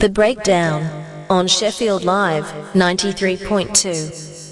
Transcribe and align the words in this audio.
The 0.00 0.08
Breakdown 0.10 0.82
on 1.30 1.46
Sheffield 1.46 2.04
Live 2.04 2.44
93.2. 2.74 4.43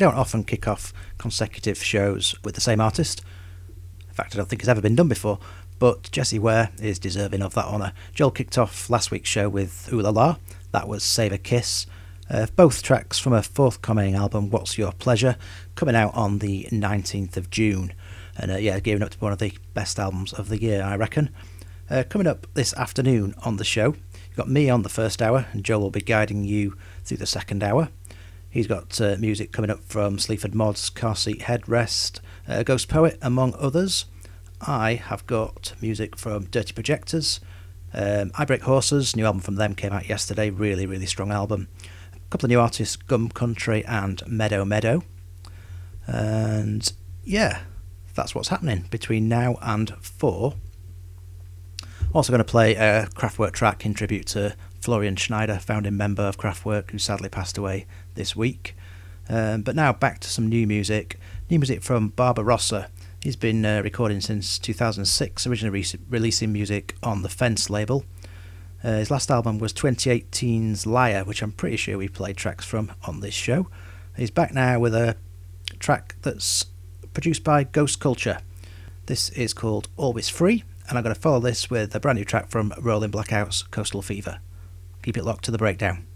don't 0.00 0.16
often 0.16 0.44
kick 0.44 0.66
off 0.66 0.92
consecutive 1.18 1.82
shows 1.82 2.34
with 2.42 2.54
the 2.54 2.60
same 2.60 2.80
artist. 2.80 3.22
In 4.08 4.14
fact, 4.14 4.34
I 4.34 4.38
don't 4.38 4.48
think 4.48 4.62
it's 4.62 4.68
ever 4.68 4.80
been 4.80 4.96
done 4.96 5.08
before. 5.08 5.38
But 5.78 6.10
Jessie 6.10 6.38
Ware 6.38 6.70
is 6.80 6.98
deserving 6.98 7.42
of 7.42 7.54
that 7.54 7.66
honour. 7.66 7.92
Joel 8.14 8.30
kicked 8.30 8.58
off 8.58 8.90
last 8.90 9.10
week's 9.10 9.28
show 9.28 9.48
with 9.48 9.90
Ooh 9.92 10.00
La 10.00 10.10
La. 10.10 10.36
That 10.72 10.88
was 10.88 11.04
Save 11.04 11.32
a 11.32 11.38
Kiss. 11.38 11.86
Uh, 12.30 12.46
both 12.56 12.82
tracks 12.82 13.18
from 13.18 13.32
a 13.34 13.42
forthcoming 13.42 14.14
album, 14.14 14.50
What's 14.50 14.78
Your 14.78 14.92
Pleasure, 14.92 15.36
coming 15.74 15.96
out 15.96 16.14
on 16.14 16.38
the 16.38 16.66
19th 16.70 17.36
of 17.36 17.50
June. 17.50 17.92
And 18.36 18.50
uh, 18.52 18.56
yeah, 18.56 18.80
gearing 18.80 19.02
up 19.02 19.10
to 19.10 19.18
one 19.18 19.32
of 19.32 19.38
the 19.38 19.52
best 19.74 19.98
albums 19.98 20.32
of 20.32 20.48
the 20.48 20.60
year, 20.60 20.82
I 20.82 20.96
reckon. 20.96 21.30
Uh, 21.90 22.04
coming 22.08 22.26
up 22.26 22.46
this 22.54 22.72
afternoon 22.74 23.34
on 23.44 23.56
the 23.56 23.64
show, 23.64 23.94
you've 24.28 24.36
got 24.36 24.48
me 24.48 24.70
on 24.70 24.82
the 24.82 24.88
first 24.88 25.20
hour, 25.20 25.46
and 25.52 25.64
Joel 25.64 25.80
will 25.80 25.90
be 25.90 26.00
guiding 26.00 26.44
you 26.44 26.76
through 27.04 27.18
the 27.18 27.26
second 27.26 27.62
hour. 27.62 27.90
He's 28.50 28.66
got 28.66 29.00
uh, 29.00 29.14
music 29.20 29.52
coming 29.52 29.70
up 29.70 29.84
from 29.84 30.18
Sleaford 30.18 30.56
Mods, 30.56 30.90
Car 30.90 31.14
Seat 31.14 31.42
Headrest, 31.42 32.18
uh, 32.48 32.64
Ghostpoet, 32.64 33.16
among 33.22 33.54
others. 33.54 34.06
I 34.60 34.94
have 34.94 35.24
got 35.28 35.72
music 35.80 36.16
from 36.16 36.46
Dirty 36.46 36.72
Projectors. 36.72 37.38
Um, 37.94 38.32
I 38.34 38.44
Break 38.44 38.62
Horses, 38.62 39.14
new 39.14 39.24
album 39.24 39.40
from 39.40 39.54
them 39.54 39.76
came 39.76 39.92
out 39.92 40.08
yesterday. 40.08 40.50
Really, 40.50 40.84
really 40.84 41.06
strong 41.06 41.30
album. 41.30 41.68
A 42.12 42.18
couple 42.28 42.46
of 42.46 42.50
new 42.50 42.58
artists, 42.58 42.96
Gum 42.96 43.28
Country 43.28 43.84
and 43.84 44.20
Meadow 44.26 44.64
Meadow. 44.64 45.04
And 46.08 46.92
yeah, 47.22 47.60
that's 48.16 48.34
what's 48.34 48.48
happening 48.48 48.86
between 48.90 49.28
now 49.28 49.58
and 49.62 49.90
four. 50.00 50.54
Also 52.12 52.32
going 52.32 52.38
to 52.38 52.44
play 52.44 52.74
a 52.74 53.06
Kraftwerk 53.14 53.52
track 53.52 53.86
in 53.86 53.94
tribute 53.94 54.26
to 54.26 54.56
Florian 54.80 55.14
Schneider, 55.14 55.58
founding 55.58 55.96
member 55.96 56.22
of 56.22 56.36
Kraftwerk, 56.36 56.90
who 56.90 56.98
sadly 56.98 57.28
passed 57.28 57.56
away 57.56 57.86
this 58.14 58.34
week. 58.34 58.76
Um, 59.28 59.62
but 59.62 59.76
now 59.76 59.92
back 59.92 60.20
to 60.20 60.28
some 60.28 60.48
new 60.48 60.66
music. 60.66 61.18
New 61.48 61.58
music 61.58 61.82
from 61.82 62.08
Barbara 62.08 62.44
Barbarossa. 62.44 62.90
He's 63.22 63.36
been 63.36 63.64
uh, 63.66 63.82
recording 63.82 64.20
since 64.20 64.58
2006, 64.58 65.46
originally 65.46 65.80
re- 65.80 66.00
releasing 66.08 66.52
music 66.52 66.96
on 67.02 67.22
the 67.22 67.28
Fence 67.28 67.68
label. 67.68 68.04
Uh, 68.82 68.92
his 68.92 69.10
last 69.10 69.30
album 69.30 69.58
was 69.58 69.74
2018's 69.74 70.86
Liar, 70.86 71.24
which 71.24 71.42
I'm 71.42 71.52
pretty 71.52 71.76
sure 71.76 71.98
we 71.98 72.08
played 72.08 72.36
tracks 72.36 72.64
from 72.64 72.92
on 73.04 73.20
this 73.20 73.34
show. 73.34 73.68
He's 74.16 74.30
back 74.30 74.54
now 74.54 74.78
with 74.80 74.94
a 74.94 75.16
track 75.78 76.16
that's 76.22 76.66
produced 77.12 77.44
by 77.44 77.64
Ghost 77.64 78.00
Culture. 78.00 78.38
This 79.06 79.28
is 79.30 79.52
called 79.52 79.88
Always 79.96 80.28
Free, 80.28 80.64
and 80.88 80.96
I'm 80.96 81.04
going 81.04 81.14
to 81.14 81.20
follow 81.20 81.40
this 81.40 81.68
with 81.68 81.94
a 81.94 82.00
brand 82.00 82.18
new 82.18 82.24
track 82.24 82.48
from 82.48 82.72
Rolling 82.80 83.10
Blackouts 83.10 83.70
Coastal 83.70 84.02
Fever. 84.02 84.40
Keep 85.02 85.18
it 85.18 85.24
locked 85.24 85.44
to 85.44 85.50
the 85.50 85.58
breakdown. 85.58 86.06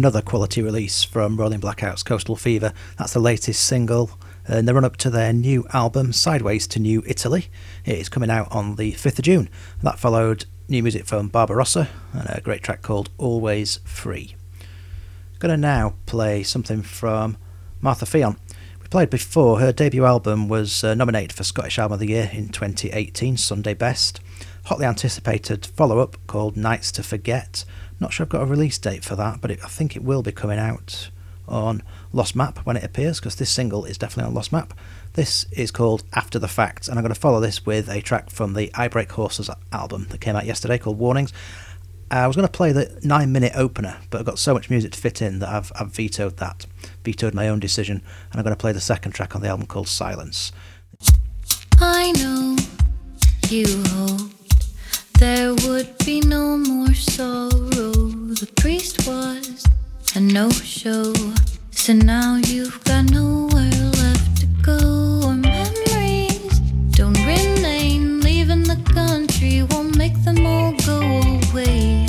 Another 0.00 0.22
quality 0.22 0.62
release 0.62 1.04
from 1.04 1.36
Rolling 1.36 1.60
Blackouts 1.60 2.02
Coastal 2.02 2.34
Fever. 2.34 2.72
That's 2.96 3.12
the 3.12 3.20
latest 3.20 3.62
single 3.62 4.18
in 4.48 4.64
the 4.64 4.72
run 4.72 4.86
up 4.86 4.96
to 4.96 5.10
their 5.10 5.30
new 5.30 5.66
album, 5.74 6.14
Sideways 6.14 6.66
to 6.68 6.78
New 6.80 7.02
Italy. 7.06 7.48
It 7.84 7.98
is 7.98 8.08
coming 8.08 8.30
out 8.30 8.50
on 8.50 8.76
the 8.76 8.92
5th 8.92 9.18
of 9.18 9.24
June. 9.26 9.50
That 9.82 9.98
followed 9.98 10.46
new 10.68 10.82
music 10.82 11.04
from 11.04 11.28
Barbarossa 11.28 11.90
and 12.14 12.26
a 12.30 12.40
great 12.40 12.62
track 12.62 12.80
called 12.80 13.10
Always 13.18 13.80
Free. 13.84 14.36
Gonna 15.38 15.58
now 15.58 15.96
play 16.06 16.44
something 16.44 16.80
from 16.80 17.36
Martha 17.82 18.06
Ffion. 18.06 18.38
We 18.80 18.88
played 18.88 19.10
before, 19.10 19.60
her 19.60 19.70
debut 19.70 20.06
album 20.06 20.48
was 20.48 20.82
uh, 20.82 20.94
nominated 20.94 21.34
for 21.34 21.44
Scottish 21.44 21.78
Album 21.78 21.96
of 21.96 22.00
the 22.00 22.08
Year 22.08 22.30
in 22.32 22.48
2018, 22.48 23.36
Sunday 23.36 23.74
Best. 23.74 24.18
Hotly 24.64 24.86
anticipated 24.86 25.66
follow 25.66 25.98
up 25.98 26.16
called 26.26 26.56
Nights 26.56 26.90
to 26.92 27.02
Forget. 27.02 27.66
Not 28.00 28.12
sure 28.12 28.24
I've 28.24 28.30
got 28.30 28.42
a 28.42 28.46
release 28.46 28.78
date 28.78 29.04
for 29.04 29.14
that, 29.16 29.40
but 29.40 29.50
it, 29.50 29.60
I 29.62 29.68
think 29.68 29.94
it 29.94 30.02
will 30.02 30.22
be 30.22 30.32
coming 30.32 30.58
out 30.58 31.10
on 31.46 31.82
Lost 32.12 32.34
Map 32.34 32.58
when 32.64 32.76
it 32.76 32.84
appears 32.84 33.20
because 33.20 33.36
this 33.36 33.50
single 33.50 33.84
is 33.84 33.98
definitely 33.98 34.28
on 34.28 34.34
Lost 34.34 34.52
Map. 34.52 34.72
This 35.12 35.44
is 35.52 35.70
called 35.70 36.04
After 36.14 36.38
the 36.38 36.48
Facts, 36.48 36.88
and 36.88 36.98
I'm 36.98 37.02
going 37.02 37.14
to 37.14 37.20
follow 37.20 37.40
this 37.40 37.66
with 37.66 37.88
a 37.88 38.00
track 38.00 38.30
from 38.30 38.54
the 38.54 38.70
I 38.74 38.88
Break 38.88 39.12
Horses 39.12 39.50
album 39.70 40.06
that 40.10 40.20
came 40.20 40.34
out 40.34 40.46
yesterday 40.46 40.78
called 40.78 40.98
Warnings. 40.98 41.32
I 42.10 42.26
was 42.26 42.34
going 42.34 42.48
to 42.48 42.52
play 42.52 42.72
the 42.72 42.98
nine 43.04 43.30
minute 43.30 43.52
opener, 43.54 43.98
but 44.10 44.18
I've 44.18 44.26
got 44.26 44.38
so 44.38 44.54
much 44.54 44.70
music 44.70 44.92
to 44.92 44.98
fit 44.98 45.22
in 45.22 45.38
that 45.40 45.48
I've, 45.48 45.70
I've 45.78 45.88
vetoed 45.88 46.38
that, 46.38 46.66
vetoed 47.04 47.34
my 47.34 47.48
own 47.48 47.60
decision, 47.60 48.02
and 48.30 48.40
I'm 48.40 48.42
going 48.42 48.56
to 48.56 48.60
play 48.60 48.72
the 48.72 48.80
second 48.80 49.12
track 49.12 49.36
on 49.36 49.42
the 49.42 49.48
album 49.48 49.66
called 49.66 49.88
Silence. 49.88 50.52
I 51.78 52.12
know 52.12 52.56
you 53.48 53.84
there 55.20 55.54
would 55.66 55.98
be 56.06 56.22
no 56.22 56.56
more 56.56 56.94
sorrow. 56.94 57.92
The 58.40 58.48
priest 58.56 59.06
was 59.06 59.66
a 60.16 60.20
no 60.20 60.48
show, 60.48 61.12
so 61.70 61.92
now 61.92 62.36
you've 62.36 62.82
got 62.84 63.04
nowhere 63.10 63.70
left 64.00 64.40
to 64.40 64.46
go. 64.62 65.20
Or 65.26 65.34
memories 65.34 66.58
don't 66.96 67.18
remain. 67.26 68.20
Leaving 68.20 68.62
the 68.62 68.80
country 68.94 69.62
won't 69.70 69.94
make 69.98 70.16
them 70.24 70.46
all 70.46 70.72
go 70.86 71.00
away. 71.00 72.06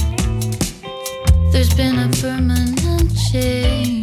There's 1.51 1.73
been 1.73 1.99
a 1.99 2.09
permanent 2.21 3.11
change. 3.29 4.00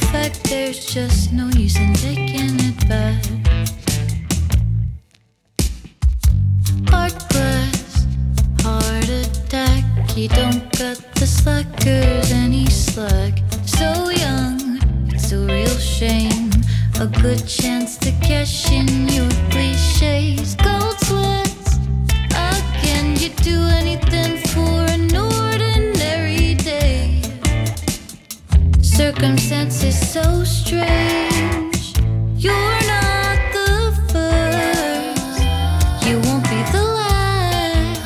After 0.00 0.12
fact, 0.12 0.44
there's 0.44 0.86
just 0.86 1.32
no 1.32 1.48
use 1.48 1.76
in 1.76 1.92
taking 1.94 2.56
it 2.60 2.88
back. 2.88 3.22
Heart 6.88 7.28
glass, 7.28 8.06
heart 8.62 9.08
attack. 9.08 9.84
You 10.16 10.28
don't 10.28 10.62
got 10.78 10.96
the 11.16 11.26
slackers 11.26 12.32
any 12.32 12.66
slack. 12.66 13.42
So 13.66 14.08
young, 14.10 14.80
it's 15.08 15.32
a 15.32 15.38
real 15.38 15.78
shame. 15.78 16.50
A 17.00 17.06
good 17.06 17.46
chance 17.46 17.98
to 17.98 18.10
cash 18.22 18.70
in 18.72 19.08
your 19.08 19.30
cliches. 19.50 20.54
Gold 20.56 20.98
sweats, 21.00 21.76
again, 22.30 23.16
you 23.18 23.28
do 23.42 23.58
anything 23.80 24.38
for 24.48 24.89
Circumstances 29.00 29.96
so 30.12 30.44
strange. 30.44 31.96
You're 32.36 32.80
not 32.92 33.38
the 33.56 33.96
first. 34.12 35.40
You 36.06 36.20
won't 36.20 36.44
be 36.44 36.60
the 36.70 36.84
last. 36.98 38.02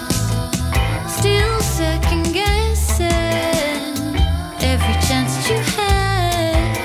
Still 1.18 1.58
second 1.60 2.32
guessing 2.32 3.10
every 4.62 4.96
chance 5.08 5.32
you 5.50 5.58
had. 5.74 6.78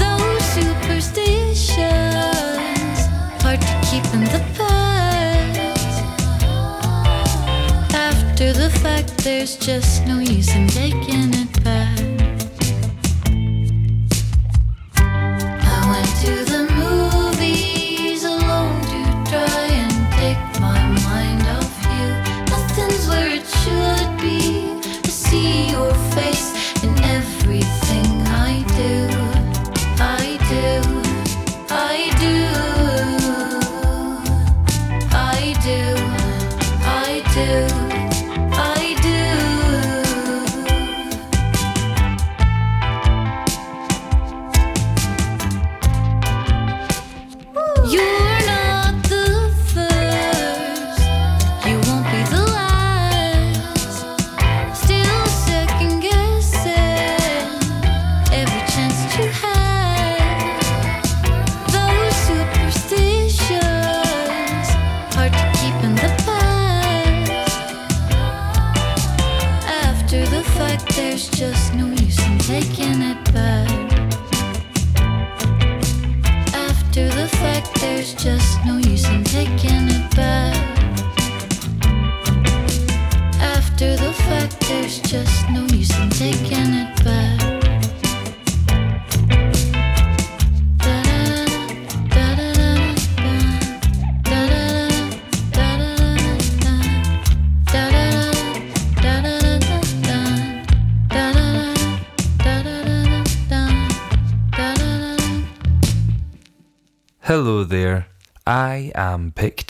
Those 0.00 0.42
superstitions 0.56 1.78
hard 3.42 3.60
to 3.60 3.74
keep 3.90 4.06
in 4.14 4.22
the 4.32 4.42
past. 4.56 5.94
After 7.94 8.54
the 8.54 8.70
fact, 8.70 9.08
there's 9.18 9.56
just 9.56 10.06
no 10.06 10.20
use 10.20 10.54
in 10.56 10.66
taking 10.68 11.34
it 11.34 11.37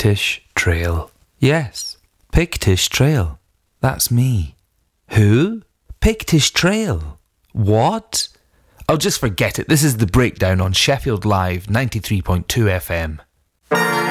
Pictish 0.09 0.41
Trail. 0.55 1.11
Yes, 1.39 1.99
Pictish 2.33 2.89
Trail. 2.89 3.39
That's 3.83 4.11
me. 4.11 4.55
Who? 5.11 5.61
Pictish 6.01 6.51
Trail. 6.55 7.19
What? 7.53 8.29
I'll 8.89 8.97
just 8.97 9.21
forget 9.21 9.59
it. 9.59 9.69
This 9.69 9.85
is 9.85 9.99
the 9.99 10.07
breakdown 10.07 10.63
on 10.63 10.73
Sheffield 10.73 11.27
Live 11.27 11.67
93.2 11.67 12.47
FM. 12.47 14.08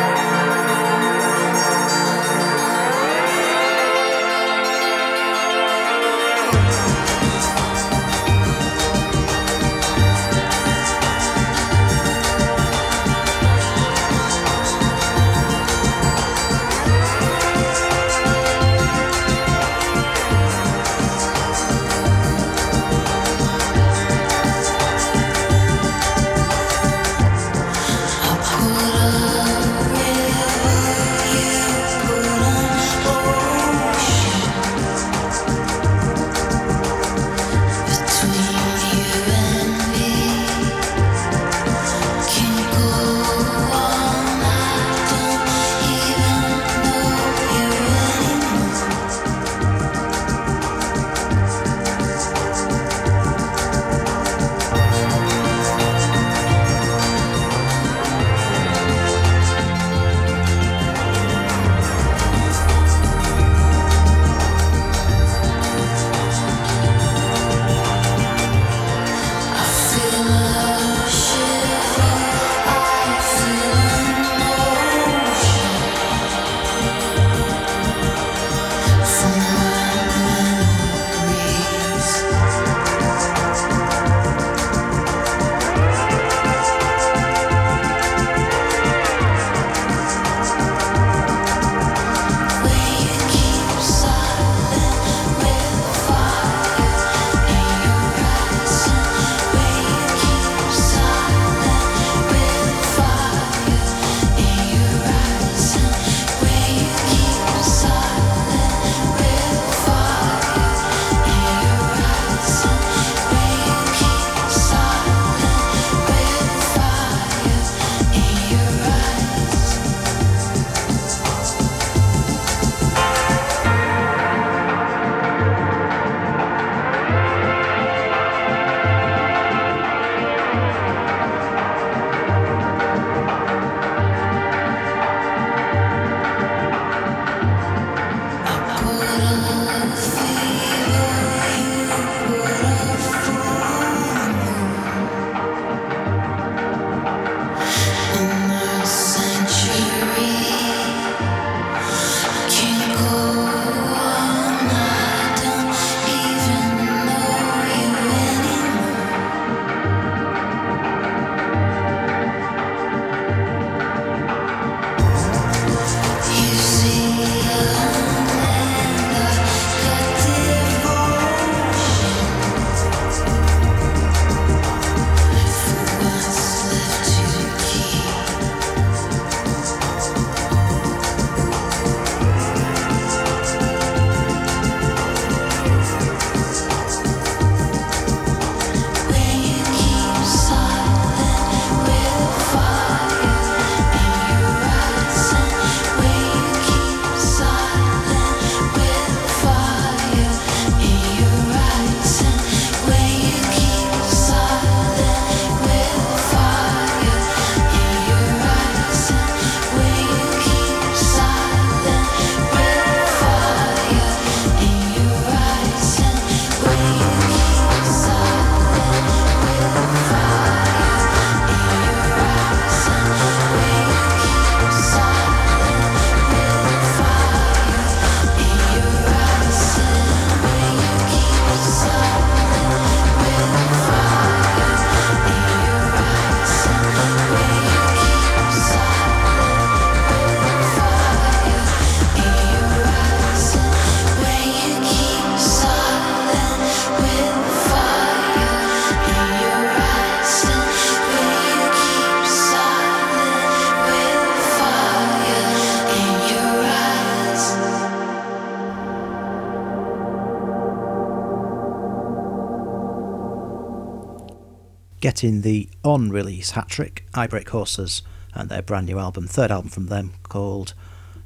Getting 265.17 265.41
the 265.41 265.67
on 265.83 266.11
release 266.11 266.51
hat 266.51 266.69
trick, 266.69 267.07
I 267.11 267.25
Break 267.25 267.49
Horses, 267.49 268.03
and 268.35 268.49
their 268.49 268.61
brand 268.61 268.85
new 268.85 268.99
album, 268.99 269.25
third 269.25 269.49
album 269.49 269.71
from 269.71 269.87
them 269.87 270.13
called 270.21 270.75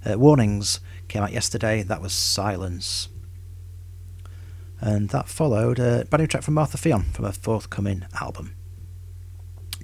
uh, 0.05 0.17
Warnings, 0.17 0.79
came 1.09 1.21
out 1.21 1.33
yesterday. 1.33 1.83
That 1.83 2.01
was 2.01 2.13
Silence. 2.13 3.09
And 4.79 5.09
that 5.09 5.27
followed 5.27 5.77
a 5.77 6.05
brand 6.05 6.21
new 6.21 6.27
track 6.27 6.43
from 6.43 6.53
Martha 6.53 6.77
Ffion 6.77 7.13
from 7.13 7.25
her 7.25 7.33
forthcoming 7.33 8.05
album. 8.21 8.55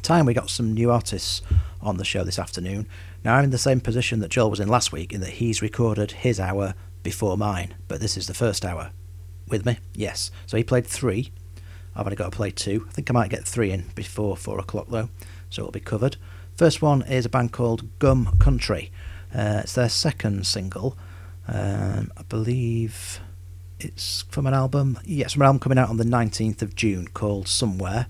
Time 0.04 0.26
we 0.26 0.34
got 0.34 0.50
some 0.50 0.74
new 0.74 0.90
artists 0.90 1.42
on 1.82 1.98
the 1.98 2.06
show 2.06 2.24
this 2.24 2.40
afternoon. 2.40 2.88
Now 3.26 3.36
I'm 3.36 3.44
in 3.44 3.50
the 3.50 3.58
same 3.58 3.82
position 3.82 4.22
that 4.22 4.32
Joel 4.32 4.52
was 4.52 4.62
in 4.62 4.70
last 4.70 4.94
week 4.94 5.12
in 5.12 5.20
that 5.20 5.32
he's 5.32 5.62
recorded 5.62 6.12
his 6.12 6.40
hour 6.40 6.76
before 7.04 7.36
mine, 7.36 7.76
but 7.90 8.00
this 8.00 8.16
is 8.16 8.28
the 8.28 8.34
first 8.34 8.64
hour. 8.64 8.92
With 9.50 9.66
me? 9.66 9.80
Yes. 9.94 10.32
So 10.46 10.56
he 10.56 10.64
played 10.64 10.88
three. 10.88 11.34
I've 11.98 12.06
only 12.06 12.16
got 12.16 12.32
to 12.32 12.38
play 12.38 12.52
two. 12.52 12.86
I 12.88 12.92
think 12.92 13.10
I 13.10 13.14
might 13.14 13.32
get 13.32 13.44
three 13.44 13.72
in 13.72 13.86
before 13.96 14.38
four 14.38 14.60
o'clock 14.60 14.86
though, 14.90 15.10
so 15.50 15.64
it'll 15.64 15.72
be 15.72 15.80
covered. 15.80 16.16
First 16.56 16.80
one 16.80 17.02
is 17.02 17.26
a 17.26 17.30
band 17.30 17.52
called 17.52 17.98
Gum 17.98 18.38
Country. 18.38 18.92
Uh, 19.34 19.62
it's 19.64 19.74
their 19.74 19.90
second 19.90 20.46
single. 20.46 20.96
Um, 21.48 22.12
I 22.16 22.22
believe 22.30 23.20
it's 23.80 24.26
from 24.30 24.46
an 24.46 24.54
album. 24.54 25.00
Yes, 25.06 25.34
from 25.34 25.42
an 25.42 25.48
album 25.48 25.60
coming 25.60 25.80
out 25.80 25.90
on 25.90 25.98
the 25.98 26.04
19th 26.04 26.62
of 26.62 26.76
June 26.76 27.08
called 27.08 27.48
Somewhere. 27.48 28.08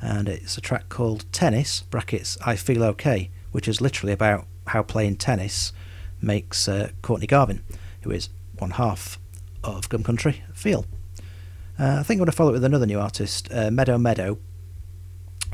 And 0.00 0.26
it's 0.26 0.56
a 0.56 0.62
track 0.62 0.88
called 0.88 1.30
Tennis, 1.30 1.82
brackets, 1.82 2.38
I 2.44 2.56
Feel 2.56 2.82
Okay, 2.84 3.30
which 3.52 3.68
is 3.68 3.82
literally 3.82 4.14
about 4.14 4.46
how 4.68 4.82
playing 4.82 5.16
tennis 5.16 5.74
makes 6.22 6.66
uh, 6.68 6.90
Courtney 7.02 7.26
Garvin, 7.26 7.62
who 8.00 8.10
is 8.10 8.30
one 8.58 8.72
half 8.72 9.18
of 9.62 9.90
Gum 9.90 10.02
Country, 10.02 10.42
feel. 10.54 10.86
Uh, 11.80 11.96
I 11.98 12.02
think 12.02 12.18
I'm 12.18 12.24
going 12.24 12.26
to 12.26 12.32
follow 12.32 12.50
it 12.50 12.54
with 12.54 12.64
another 12.64 12.84
new 12.84 13.00
artist. 13.00 13.48
Uh, 13.50 13.70
Meadow 13.70 13.96
Meadow 13.96 14.36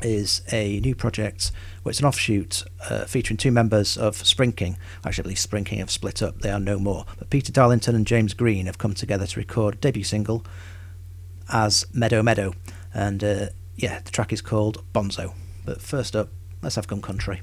is 0.03 0.41
a 0.51 0.81
new 0.81 0.93
project 0.93 1.53
where 1.81 1.91
it's 1.91 2.01
an 2.01 2.05
offshoot 2.05 2.63
uh, 2.89 3.05
featuring 3.05 3.37
two 3.37 3.49
members 3.49 3.97
of 3.97 4.17
Spring 4.17 4.51
King. 4.51 4.77
Actually, 5.05 5.35
Spring 5.35 5.63
have 5.65 5.89
split 5.89 6.21
up, 6.21 6.41
they 6.41 6.49
are 6.49 6.59
no 6.59 6.79
more. 6.79 7.05
But 7.17 7.29
Peter 7.29 7.53
Darlington 7.53 7.95
and 7.95 8.05
James 8.05 8.33
Green 8.33 8.65
have 8.65 8.77
come 8.77 8.93
together 8.93 9.25
to 9.25 9.39
record 9.39 9.75
a 9.75 9.77
debut 9.77 10.03
single 10.03 10.45
as 11.47 11.85
Meadow 11.93 12.21
Meadow. 12.21 12.53
And 12.93 13.23
uh, 13.23 13.45
yeah, 13.77 14.01
the 14.01 14.11
track 14.11 14.33
is 14.33 14.41
called 14.41 14.83
Bonzo. 14.91 15.33
But 15.65 15.81
first 15.81 16.13
up, 16.13 16.27
let's 16.61 16.75
have 16.75 16.87
Gum 16.87 17.01
Country. 17.01 17.41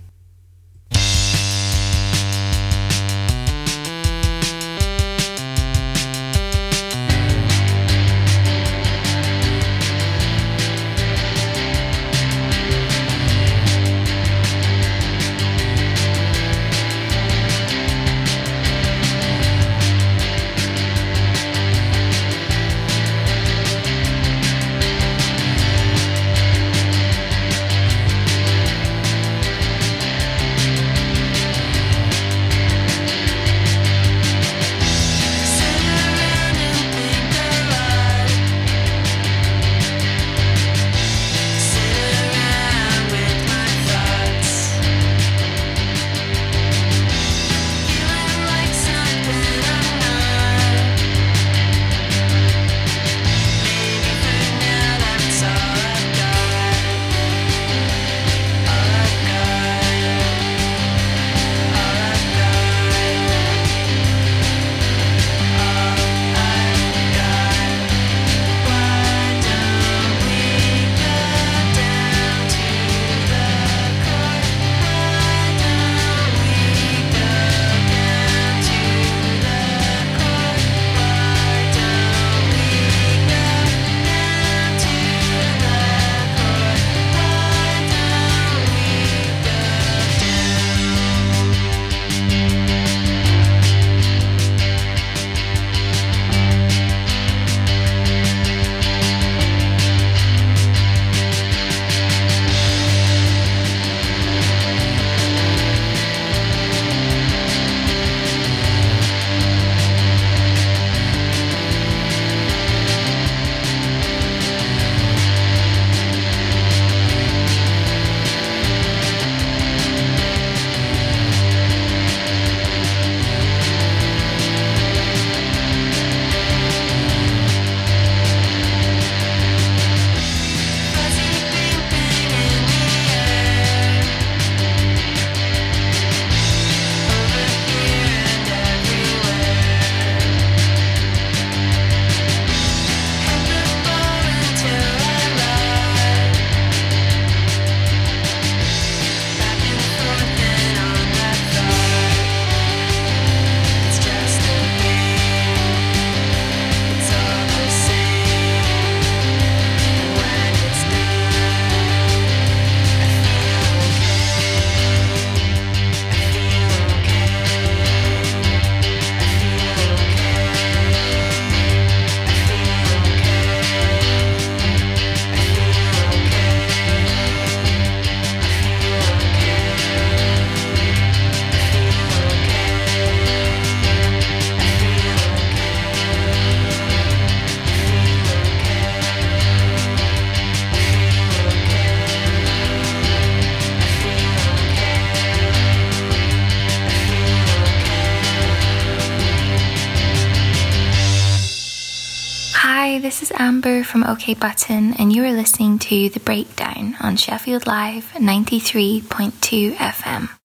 Button, 204.32 204.94
and 204.94 205.12
you 205.12 205.22
are 205.24 205.32
listening 205.32 205.78
to 205.80 206.08
The 206.08 206.20
Breakdown 206.20 206.96
on 206.98 207.18
Sheffield 207.18 207.66
Live 207.66 208.10
93.2 208.14 209.74
FM. 209.74 210.43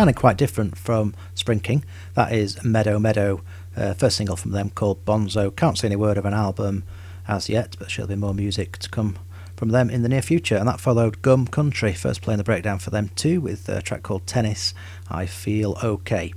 Sounding 0.00 0.14
quite 0.14 0.38
different 0.38 0.78
from 0.78 1.14
Spring 1.34 1.60
King. 1.60 1.84
That 2.14 2.32
is 2.32 2.64
Meadow 2.64 2.98
Meadow, 2.98 3.42
uh, 3.76 3.92
first 3.92 4.16
single 4.16 4.34
from 4.34 4.52
them 4.52 4.70
called 4.70 5.04
Bonzo. 5.04 5.54
Can't 5.54 5.76
see 5.76 5.88
any 5.88 5.96
word 5.96 6.16
of 6.16 6.24
an 6.24 6.32
album 6.32 6.84
as 7.28 7.50
yet, 7.50 7.76
but 7.78 7.90
there'll 7.90 8.08
be 8.08 8.16
more 8.16 8.32
music 8.32 8.78
to 8.78 8.88
come 8.88 9.18
from 9.58 9.68
them 9.68 9.90
in 9.90 10.00
the 10.00 10.08
near 10.08 10.22
future. 10.22 10.56
And 10.56 10.66
that 10.66 10.80
followed 10.80 11.20
Gum 11.20 11.46
Country, 11.46 11.92
first 11.92 12.22
playing 12.22 12.38
the 12.38 12.44
breakdown 12.44 12.78
for 12.78 12.88
them 12.88 13.10
too, 13.14 13.42
with 13.42 13.68
a 13.68 13.82
track 13.82 14.02
called 14.02 14.26
Tennis. 14.26 14.72
I 15.10 15.26
Feel 15.26 15.76
Okay. 15.84 16.32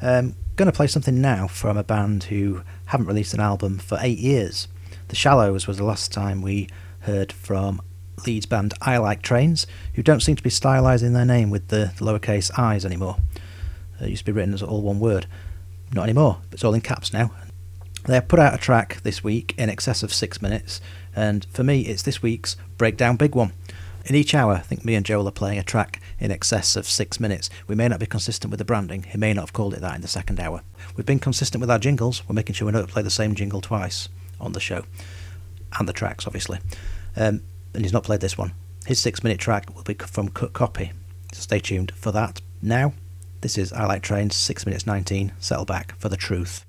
Um, 0.00 0.36
going 0.54 0.70
to 0.70 0.76
play 0.76 0.86
something 0.86 1.20
now 1.20 1.48
from 1.48 1.76
a 1.76 1.82
band 1.82 2.22
who 2.22 2.62
haven't 2.84 3.08
released 3.08 3.34
an 3.34 3.40
album 3.40 3.78
for 3.78 3.98
eight 4.00 4.20
years. 4.20 4.68
The 5.08 5.16
Shallows 5.16 5.66
was 5.66 5.78
the 5.78 5.84
last 5.84 6.12
time 6.12 6.40
we 6.40 6.68
heard 7.00 7.32
from 7.32 7.82
Leeds 8.24 8.46
band 8.46 8.74
I 8.80 8.96
Like 8.98 9.22
Trains, 9.22 9.66
who 9.94 10.02
don't 10.02 10.22
seem 10.22 10.36
to 10.36 10.42
be 10.42 10.50
stylising 10.50 11.12
their 11.12 11.24
name 11.24 11.50
with 11.50 11.68
the, 11.68 11.92
lowercase 11.98 12.56
i's 12.58 12.84
anymore. 12.84 13.16
It 14.00 14.10
used 14.10 14.24
to 14.24 14.32
be 14.32 14.36
written 14.36 14.54
as 14.54 14.62
all 14.62 14.82
one 14.82 15.00
word. 15.00 15.26
Not 15.92 16.04
anymore, 16.04 16.38
it's 16.52 16.64
all 16.64 16.74
in 16.74 16.80
caps 16.80 17.12
now. 17.12 17.30
They 18.04 18.14
have 18.14 18.28
put 18.28 18.38
out 18.38 18.54
a 18.54 18.58
track 18.58 19.00
this 19.02 19.24
week 19.24 19.54
in 19.58 19.68
excess 19.68 20.02
of 20.02 20.12
six 20.12 20.40
minutes, 20.40 20.80
and 21.14 21.44
for 21.50 21.64
me, 21.64 21.82
it's 21.82 22.02
this 22.02 22.22
week's 22.22 22.56
Breakdown 22.78 23.16
Big 23.16 23.34
One. 23.34 23.52
In 24.04 24.14
each 24.14 24.34
hour, 24.34 24.52
I 24.52 24.60
think 24.60 24.84
me 24.84 24.94
and 24.94 25.04
Joel 25.04 25.26
are 25.26 25.32
playing 25.32 25.58
a 25.58 25.64
track 25.64 26.00
in 26.20 26.30
excess 26.30 26.76
of 26.76 26.86
six 26.86 27.18
minutes. 27.18 27.50
We 27.66 27.74
may 27.74 27.88
not 27.88 27.98
be 27.98 28.06
consistent 28.06 28.52
with 28.52 28.58
the 28.58 28.64
branding, 28.64 29.02
he 29.04 29.18
may 29.18 29.32
not 29.32 29.42
have 29.42 29.52
called 29.52 29.74
it 29.74 29.80
that 29.80 29.96
in 29.96 30.02
the 30.02 30.08
second 30.08 30.38
hour. 30.38 30.62
We've 30.96 31.06
been 31.06 31.18
consistent 31.18 31.60
with 31.60 31.70
our 31.70 31.78
jingles, 31.78 32.22
we're 32.28 32.34
making 32.34 32.54
sure 32.54 32.66
we 32.66 32.72
don't 32.72 32.88
play 32.88 33.02
the 33.02 33.10
same 33.10 33.34
jingle 33.34 33.60
twice 33.60 34.08
on 34.40 34.52
the 34.52 34.60
show, 34.60 34.84
and 35.78 35.88
the 35.88 35.92
tracks, 35.92 36.26
obviously. 36.26 36.60
Um, 37.16 37.42
and 37.76 37.84
he's 37.84 37.92
not 37.92 38.04
played 38.04 38.20
this 38.20 38.36
one. 38.36 38.52
His 38.86 38.98
six 38.98 39.22
minute 39.22 39.38
track 39.38 39.74
will 39.74 39.84
be 39.84 39.94
from 39.94 40.30
Cut 40.30 40.52
Copy, 40.52 40.92
so 41.32 41.40
stay 41.40 41.60
tuned 41.60 41.92
for 41.92 42.10
that. 42.12 42.40
Now, 42.62 42.94
this 43.42 43.58
is 43.58 43.72
I 43.72 43.84
Like 43.84 44.02
Trains, 44.02 44.34
6 44.34 44.66
minutes 44.66 44.86
19, 44.86 45.32
settle 45.38 45.66
back 45.66 45.96
for 45.98 46.08
the 46.08 46.16
truth. 46.16 46.64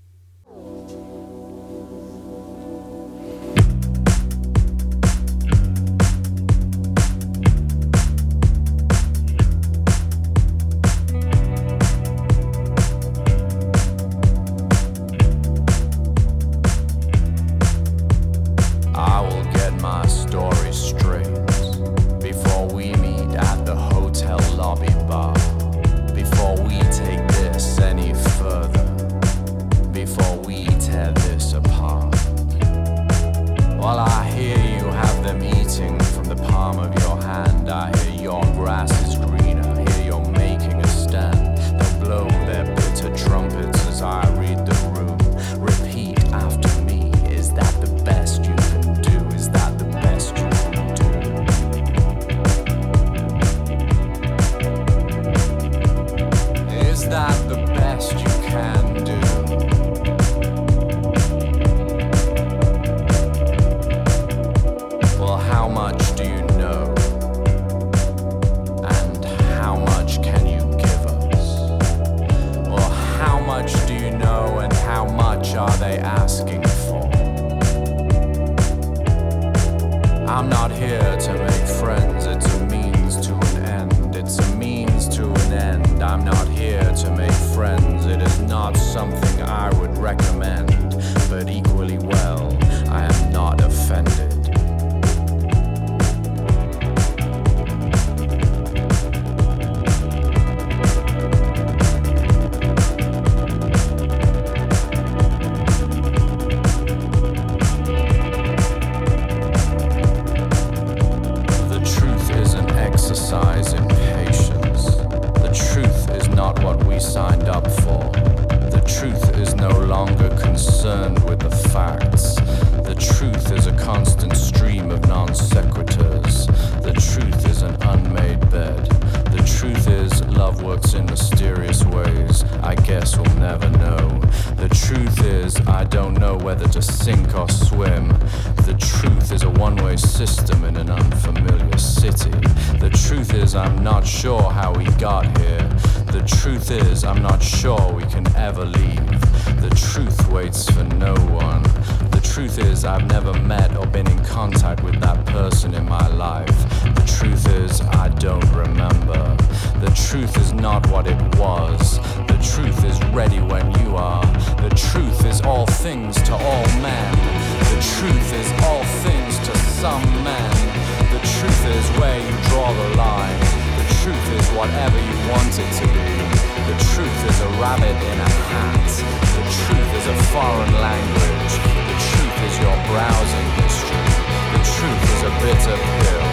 Whatever 174.57 174.97
you 174.97 175.17
want 175.29 175.53
it 175.53 175.69
to 175.69 175.85
be. 175.85 176.17
The 176.65 176.77
truth 176.89 177.19
is 177.29 177.37
a 177.45 177.49
rabbit 177.61 177.93
in 177.93 178.17
a 178.17 178.31
hat. 178.49 178.89
The 179.37 179.45
truth 179.53 179.91
is 180.01 180.05
a 180.09 180.17
foreign 180.33 180.73
language. 180.81 181.53
The 181.61 181.97
truth 182.09 182.37
is 182.41 182.53
your 182.57 182.77
browsing 182.89 183.49
history. 183.61 184.09
The 184.57 184.63
truth 184.65 185.03
is 185.13 185.21
a 185.29 185.33
bitter 185.45 185.77
pill. 185.77 186.29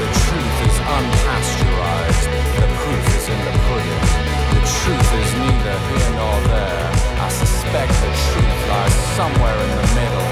The 0.00 0.08
truth 0.24 0.56
is 0.64 0.76
unpasteurized. 0.88 2.26
The 2.56 2.68
proof 2.80 3.04
is 3.12 3.28
in 3.28 3.40
the 3.44 3.54
pudding. 3.68 4.04
The 4.56 4.64
truth 4.80 5.10
is 5.20 5.28
neither 5.36 5.76
here 5.92 6.10
nor 6.16 6.36
there. 6.48 6.88
I 7.20 7.28
suspect 7.28 7.92
the 7.92 8.12
truth 8.24 8.58
lies 8.72 8.96
somewhere 9.20 9.58
in 9.68 9.72
the 9.76 9.88
middle. 10.00 10.28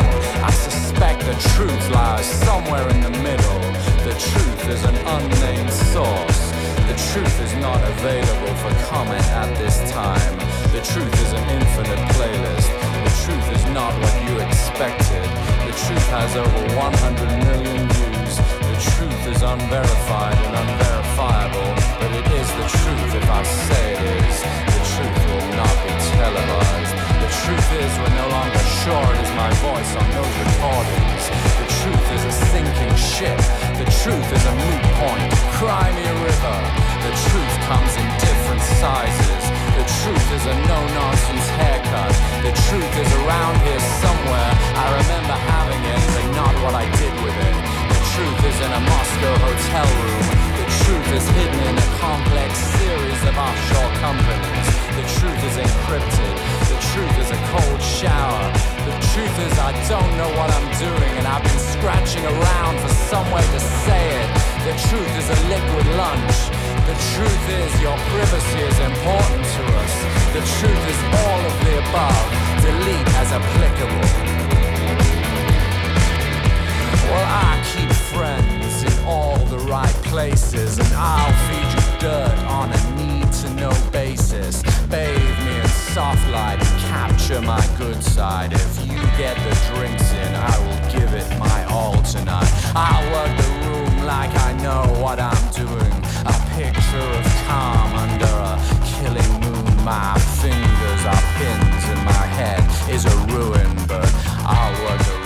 I 0.48 0.50
suspect 0.50 1.20
the 1.28 1.36
truth 1.52 1.84
lies 1.92 2.24
somewhere 2.24 2.88
in 2.88 3.00
the 3.04 3.14
middle. 3.20 3.60
The 4.08 4.16
truth 4.32 4.62
is 4.72 4.80
an 4.88 4.96
unnamed 5.04 5.72
source. 5.92 6.53
The 6.84 7.00
truth 7.12 7.40
is 7.40 7.54
not 7.64 7.80
available 7.80 8.54
for 8.60 8.68
comment 8.92 9.24
at 9.32 9.48
this 9.56 9.80
time. 9.90 10.36
The 10.68 10.84
truth 10.84 11.14
is 11.24 11.32
an 11.32 11.44
infinite 11.48 12.02
playlist. 12.12 12.68
The 13.08 13.14
truth 13.24 13.48
is 13.56 13.64
not 13.72 13.96
what 14.04 14.14
you 14.28 14.36
expected. 14.36 15.24
The 15.64 15.72
truth 15.80 16.06
has 16.12 16.36
over 16.36 16.62
100 16.76 17.24
million 17.48 17.88
views. 17.88 18.36
The 18.36 18.78
truth 18.92 19.22
is 19.32 19.40
unverified 19.40 20.36
and 20.44 20.54
unverifiable, 20.60 21.72
but 22.04 22.10
it 22.20 22.28
is 22.36 22.48
the 22.52 22.68
truth 22.76 23.12
if 23.16 23.28
I 23.32 23.42
say 23.42 23.84
it 23.96 24.04
is. 24.20 24.36
The 24.44 24.82
truth 24.92 25.18
will 25.32 25.48
not 25.56 25.74
be 25.88 25.92
televised. 26.20 26.94
The 27.24 27.30
truth 27.48 27.68
is 27.80 27.90
we're 27.96 28.12
no 28.12 28.28
longer 28.28 28.64
sure 28.84 29.08
it 29.08 29.24
is 29.24 29.32
my 29.32 29.50
voice 29.64 29.92
on 29.96 30.06
those 30.12 30.34
recordings. 30.36 31.63
The 31.84 31.90
truth 31.90 32.12
is 32.16 32.24
a 32.24 32.32
sinking 32.48 32.96
ship. 32.96 33.36
The 33.76 33.84
truth 34.00 34.28
is 34.32 34.44
a 34.46 34.54
moot 34.56 34.82
point. 35.04 35.28
Cry 35.60 35.92
me 35.92 36.00
a 36.00 36.16
river. 36.24 36.56
The 37.04 37.12
truth 37.28 37.54
comes 37.68 37.92
in 38.00 38.08
different 38.24 38.62
sizes. 38.80 39.44
The 39.76 39.84
truth 40.00 40.28
is 40.32 40.46
a 40.46 40.56
no-nonsense 40.64 41.46
haircut. 41.60 42.14
The 42.40 42.56
truth 42.72 42.94
is 42.96 43.10
around 43.20 43.60
here 43.68 43.84
somewhere. 44.00 44.50
I 44.80 44.86
remember 44.96 45.36
having 45.36 45.82
it, 45.84 46.00
but 46.16 46.26
not 46.32 46.54
what 46.64 46.74
I 46.74 46.88
did 46.96 47.12
with 47.20 47.36
it. 47.36 47.56
The 47.92 48.00
truth 48.16 48.40
is 48.48 48.56
in 48.64 48.72
a 48.72 48.80
Moscow 48.80 49.34
hotel 49.44 49.88
room. 50.00 50.43
The 50.74 50.90
truth 50.90 51.12
is 51.14 51.28
hidden 51.38 51.60
in 51.70 51.78
a 51.78 51.88
complex 52.02 52.58
series 52.58 53.22
of 53.30 53.38
offshore 53.38 53.92
companies. 54.02 54.66
The 54.98 55.06
truth 55.22 55.40
is 55.46 55.54
encrypted. 55.54 56.34
The 56.66 56.78
truth 56.90 57.14
is 57.22 57.30
a 57.30 57.38
cold 57.54 57.80
shower. 57.80 58.42
The 58.82 58.98
truth 59.14 59.36
is 59.46 59.54
I 59.56 59.70
don't 59.86 60.12
know 60.18 60.26
what 60.34 60.50
I'm 60.50 60.68
doing 60.82 61.12
and 61.14 61.26
I've 61.30 61.44
been 61.46 61.62
scratching 61.78 62.26
around 62.26 62.74
for 62.82 62.92
somewhere 63.06 63.46
to 63.54 63.60
say 63.86 64.02
it. 64.18 64.28
The 64.66 64.74
truth 64.90 65.12
is 65.14 65.30
a 65.30 65.38
liquid 65.46 65.86
lunch. 65.94 66.36
The 66.90 66.98
truth 67.14 67.44
is 67.54 67.70
your 67.80 67.96
privacy 68.10 68.60
is 68.66 68.78
important 68.82 69.46
to 69.46 69.62
us. 69.78 69.94
The 70.34 70.42
truth 70.58 70.82
is 70.90 71.00
all 71.22 71.40
of 71.48 71.54
the 71.64 71.74
above. 71.86 72.26
Delete 72.66 73.10
as 73.22 73.30
applicable. 73.30 74.06
Well, 77.08 77.26
I 77.30 77.62
keep 77.62 77.90
friends 78.10 78.53
all 79.06 79.38
the 79.46 79.58
right 79.58 79.94
places, 80.04 80.78
and 80.78 80.92
I'll 80.94 81.32
feed 81.46 81.70
you 81.74 81.98
dirt 82.00 82.38
on 82.46 82.72
a 82.72 82.80
need 82.96 83.32
to 83.32 83.50
know 83.54 83.72
basis. 83.90 84.62
Bathe 84.88 85.38
me 85.44 85.60
in 85.60 85.68
soft 85.68 86.26
light 86.30 86.58
and 86.58 86.80
capture 86.80 87.40
my 87.40 87.64
good 87.78 88.02
side. 88.02 88.52
If 88.52 88.86
you 88.86 88.98
get 89.16 89.36
the 89.36 89.54
drinks 89.74 90.12
in, 90.12 90.34
I 90.34 90.54
will 90.64 90.92
give 90.92 91.12
it 91.14 91.28
my 91.38 91.64
all 91.66 92.00
tonight. 92.02 92.50
I'll 92.74 93.04
work 93.12 93.32
the 93.36 93.50
room 93.66 94.06
like 94.06 94.34
I 94.48 94.52
know 94.62 94.82
what 95.02 95.18
I'm 95.20 95.44
doing. 95.52 95.94
A 96.26 96.34
picture 96.56 97.08
of 97.18 97.24
calm 97.46 97.94
under 97.94 98.34
a 98.52 98.56
killing 98.96 99.32
moon. 99.40 99.84
My 99.84 100.18
fingers 100.40 101.02
are 101.04 101.24
pins 101.38 101.84
and 101.92 102.04
my 102.04 102.26
head 102.38 102.64
is 102.90 103.04
a 103.04 103.16
ruin, 103.34 103.70
but 103.86 104.10
I'll 104.46 104.72
work 104.84 104.98
the 104.98 105.23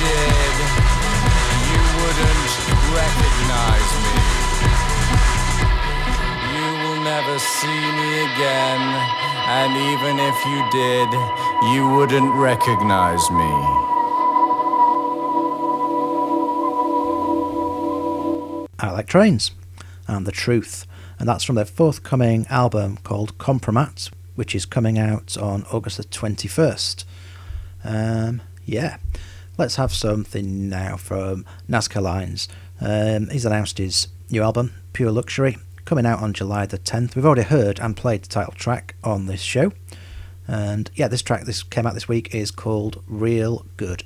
did, 0.00 0.56
you 1.68 1.80
wouldn't 2.00 2.48
recognize 2.96 3.90
me. 4.00 4.16
You 6.56 6.68
will 6.82 7.00
never 7.04 7.36
see 7.38 7.82
me 8.00 8.10
again, 8.32 8.80
and 9.60 9.70
even 9.92 10.16
if 10.18 10.38
you 10.48 10.60
did, 10.72 11.10
you 11.74 11.82
wouldn't 11.94 12.34
recognize 12.34 13.30
me. 13.30 13.52
I 18.78 18.90
Like 18.92 19.06
Trains 19.06 19.50
and 20.08 20.26
The 20.26 20.32
Truth. 20.32 20.86
And 21.18 21.28
that's 21.28 21.44
from 21.44 21.56
their 21.56 21.66
forthcoming 21.66 22.46
album 22.48 22.96
called 23.02 23.36
Kompromat, 23.36 24.10
which 24.36 24.54
is 24.54 24.64
coming 24.64 24.98
out 24.98 25.36
on 25.36 25.64
August 25.70 25.98
the 25.98 26.04
21st. 26.04 27.04
Um, 27.84 28.40
yeah, 28.64 28.96
let's 29.60 29.76
have 29.76 29.92
something 29.92 30.70
now 30.70 30.96
from 30.96 31.44
NZCA 31.68 32.00
Lines. 32.00 32.48
Um, 32.80 33.28
he's 33.28 33.44
announced 33.44 33.76
his 33.76 34.08
new 34.30 34.42
album, 34.42 34.72
Pure 34.94 35.12
Luxury, 35.12 35.58
coming 35.84 36.06
out 36.06 36.22
on 36.22 36.32
July 36.32 36.64
the 36.64 36.78
10th. 36.78 37.14
We've 37.14 37.26
already 37.26 37.42
heard 37.42 37.78
and 37.78 37.94
played 37.94 38.22
the 38.22 38.28
title 38.28 38.54
track 38.54 38.94
on 39.04 39.26
this 39.26 39.42
show. 39.42 39.72
And 40.48 40.90
yeah, 40.94 41.08
this 41.08 41.20
track 41.20 41.44
this 41.44 41.62
came 41.62 41.86
out 41.86 41.92
this 41.92 42.08
week 42.08 42.34
is 42.34 42.50
called 42.50 43.04
Real 43.06 43.66
Good. 43.76 44.04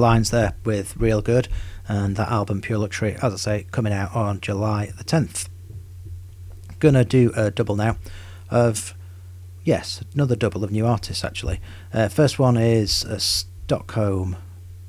Lines 0.00 0.30
there 0.30 0.54
with 0.64 0.96
Real 0.96 1.22
Good, 1.22 1.48
and 1.88 2.16
that 2.16 2.30
album 2.30 2.60
Pure 2.60 2.78
Luxury, 2.78 3.16
as 3.22 3.32
I 3.32 3.36
say, 3.36 3.66
coming 3.70 3.92
out 3.92 4.14
on 4.14 4.40
July 4.40 4.92
the 4.96 5.04
10th. 5.04 5.48
Gonna 6.78 7.04
do 7.04 7.32
a 7.36 7.50
double 7.50 7.76
now 7.76 7.96
of, 8.50 8.94
yes, 9.64 10.02
another 10.14 10.36
double 10.36 10.64
of 10.64 10.70
new 10.70 10.86
artists 10.86 11.24
actually. 11.24 11.60
Uh, 11.92 12.08
first 12.08 12.38
one 12.38 12.56
is 12.56 13.04
a 13.04 13.20
Stockholm 13.20 14.36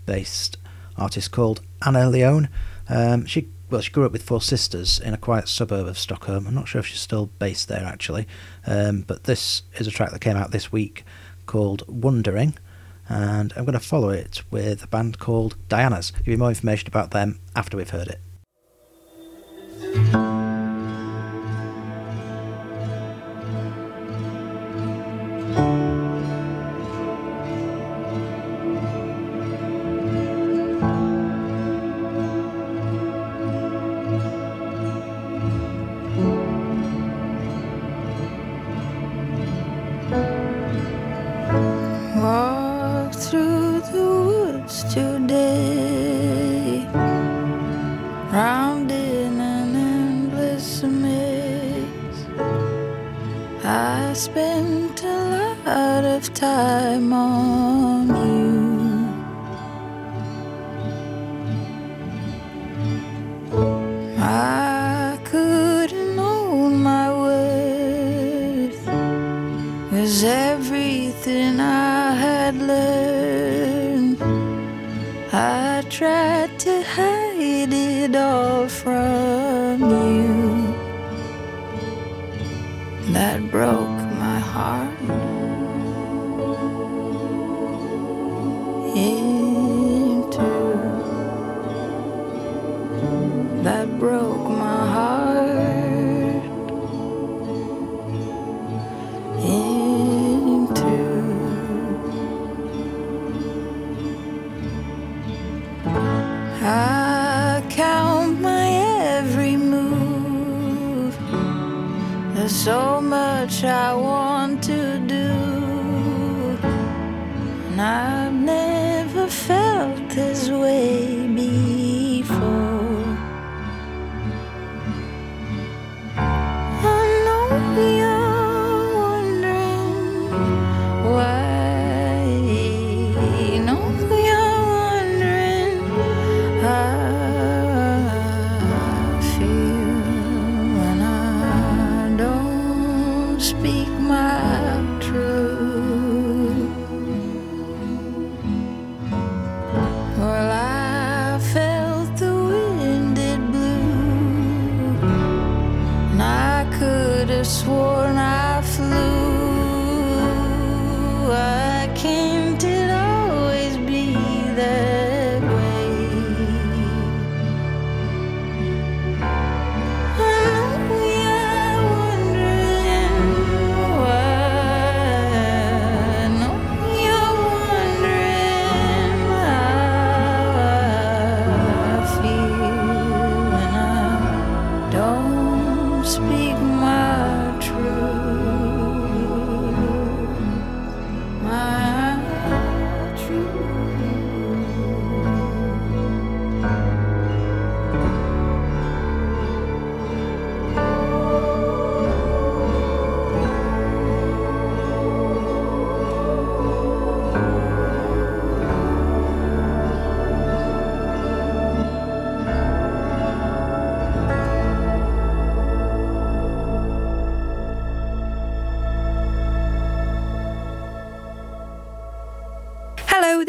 based 0.06 0.58
artist 0.98 1.32
called 1.32 1.62
Anna 1.86 2.10
Leone. 2.10 2.50
Um, 2.90 3.26
she 3.26 3.48
well, 3.70 3.82
she 3.82 3.92
grew 3.92 4.06
up 4.06 4.12
with 4.12 4.22
four 4.22 4.42
sisters 4.42 5.00
in 5.00 5.16
a 5.16 5.18
quiet 5.18 5.48
suburb 5.48 5.88
of 5.88 5.98
Stockholm. 5.98 6.46
I'm 6.46 6.54
not 6.54 6.68
sure 6.68 6.80
if 6.80 6.86
she's 6.86 7.00
still 7.00 7.28
based 7.40 7.68
there 7.68 7.84
actually, 7.84 8.28
um, 8.68 9.02
but 9.02 9.24
this 9.24 9.64
is 9.78 9.88
a 9.88 9.92
track 9.92 10.12
that 10.12 10.22
came 10.22 10.38
out 10.38 10.52
this 10.52 10.72
week 10.72 11.04
called 11.48 11.84
Wondering 11.88 12.56
and 13.10 13.54
I'm 13.56 13.66
going 13.66 13.74
to 13.74 13.80
follow 13.80 14.10
it 14.10 14.44
with 14.52 14.84
a 14.84 14.88
band 14.88 15.20
called 15.20 15.56
Dianas. 15.68 16.12
Give 16.12 16.28
you 16.28 16.38
more 16.38 16.50
information 16.50 16.88
about 16.88 17.12
them 17.12 17.40
after 17.56 17.78
we've 17.78 17.90
heard 17.90 18.08
it. 18.08 18.20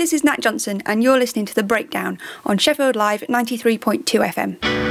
This 0.05 0.13
is 0.13 0.23
Nat 0.23 0.41
Johnson, 0.41 0.83
and 0.85 1.03
you're 1.03 1.19
listening 1.19 1.47
to 1.47 1.55
The 1.55 1.63
Breakdown 1.63 2.19
on 2.45 2.59
Sheffield 2.59 2.95
Live 2.95 3.23
93.2 3.23 4.05
FM. 4.05 4.84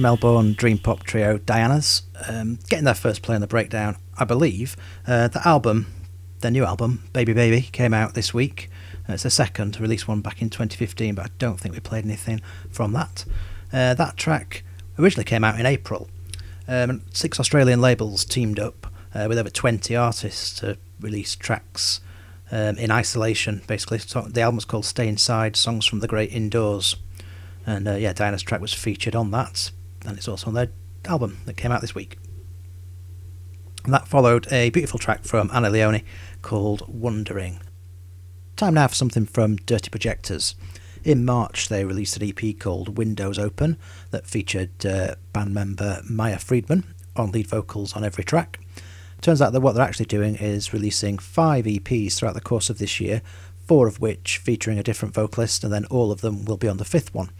Melbourne 0.00 0.54
dream 0.54 0.78
pop 0.78 1.02
trio 1.04 1.38
Dianas 1.38 2.02
um, 2.28 2.58
getting 2.68 2.84
their 2.84 2.94
first 2.94 3.22
play 3.22 3.34
on 3.34 3.40
the 3.40 3.46
breakdown, 3.46 3.96
I 4.18 4.24
believe. 4.24 4.76
Uh, 5.06 5.28
the 5.28 5.46
album, 5.46 5.86
their 6.40 6.50
new 6.50 6.64
album, 6.64 7.04
Baby 7.12 7.32
Baby, 7.32 7.62
came 7.62 7.92
out 7.92 8.14
this 8.14 8.32
week. 8.32 8.70
Uh, 9.08 9.14
it's 9.14 9.22
their 9.22 9.30
second, 9.30 9.78
released 9.78 10.08
one 10.08 10.20
back 10.20 10.40
in 10.40 10.50
2015, 10.50 11.14
but 11.14 11.26
I 11.26 11.28
don't 11.38 11.60
think 11.60 11.74
we 11.74 11.80
played 11.80 12.04
anything 12.04 12.40
from 12.70 12.92
that. 12.92 13.24
Uh, 13.72 13.94
that 13.94 14.16
track 14.16 14.64
originally 14.98 15.24
came 15.24 15.44
out 15.44 15.60
in 15.60 15.66
April. 15.66 16.08
Um, 16.66 17.02
six 17.12 17.38
Australian 17.38 17.80
labels 17.80 18.24
teamed 18.24 18.58
up 18.58 18.86
uh, 19.14 19.26
with 19.28 19.38
over 19.38 19.50
20 19.50 19.94
artists 19.96 20.58
to 20.60 20.78
release 21.00 21.34
tracks 21.34 22.00
um, 22.52 22.78
in 22.78 22.90
isolation, 22.90 23.62
basically. 23.66 23.98
So 23.98 24.22
the 24.22 24.40
album's 24.40 24.64
called 24.64 24.84
Stay 24.84 25.08
Inside 25.08 25.56
Songs 25.56 25.86
from 25.86 26.00
the 26.00 26.08
Great 26.08 26.32
Indoors. 26.32 26.96
And 27.66 27.86
uh, 27.86 27.94
yeah, 27.94 28.12
Diana's 28.12 28.42
track 28.42 28.60
was 28.60 28.72
featured 28.72 29.14
on 29.14 29.30
that, 29.32 29.70
and 30.06 30.16
it's 30.16 30.28
also 30.28 30.48
on 30.48 30.54
their 30.54 30.68
album 31.04 31.38
that 31.46 31.56
came 31.56 31.72
out 31.72 31.80
this 31.80 31.94
week. 31.94 32.18
And 33.84 33.94
that 33.94 34.08
followed 34.08 34.46
a 34.52 34.70
beautiful 34.70 34.98
track 34.98 35.24
from 35.24 35.50
Anna 35.52 35.70
Leone 35.70 36.02
called 36.42 36.82
Wondering. 36.86 37.60
Time 38.56 38.74
now 38.74 38.88
for 38.88 38.94
something 38.94 39.24
from 39.24 39.56
Dirty 39.56 39.88
Projectors. 39.88 40.54
In 41.02 41.24
March, 41.24 41.68
they 41.68 41.84
released 41.84 42.20
an 42.20 42.28
EP 42.28 42.58
called 42.58 42.98
Windows 42.98 43.38
Open 43.38 43.78
that 44.10 44.26
featured 44.26 44.84
uh, 44.84 45.14
band 45.32 45.54
member 45.54 46.02
Maia 46.08 46.38
Friedman 46.38 46.94
on 47.16 47.32
lead 47.32 47.46
vocals 47.46 47.94
on 47.94 48.04
every 48.04 48.22
track. 48.22 48.60
Turns 49.22 49.40
out 49.40 49.52
that 49.54 49.60
what 49.60 49.74
they're 49.74 49.84
actually 49.84 50.06
doing 50.06 50.36
is 50.36 50.74
releasing 50.74 51.16
five 51.16 51.64
EPs 51.64 52.14
throughout 52.14 52.34
the 52.34 52.40
course 52.40 52.68
of 52.68 52.78
this 52.78 53.00
year, 53.00 53.22
four 53.66 53.86
of 53.86 53.98
which 53.98 54.38
featuring 54.38 54.78
a 54.78 54.82
different 54.82 55.14
vocalist, 55.14 55.64
and 55.64 55.72
then 55.72 55.86
all 55.86 56.12
of 56.12 56.20
them 56.20 56.44
will 56.44 56.56
be 56.58 56.68
on 56.68 56.76
the 56.76 56.84
fifth 56.84 57.14
one 57.14 57.30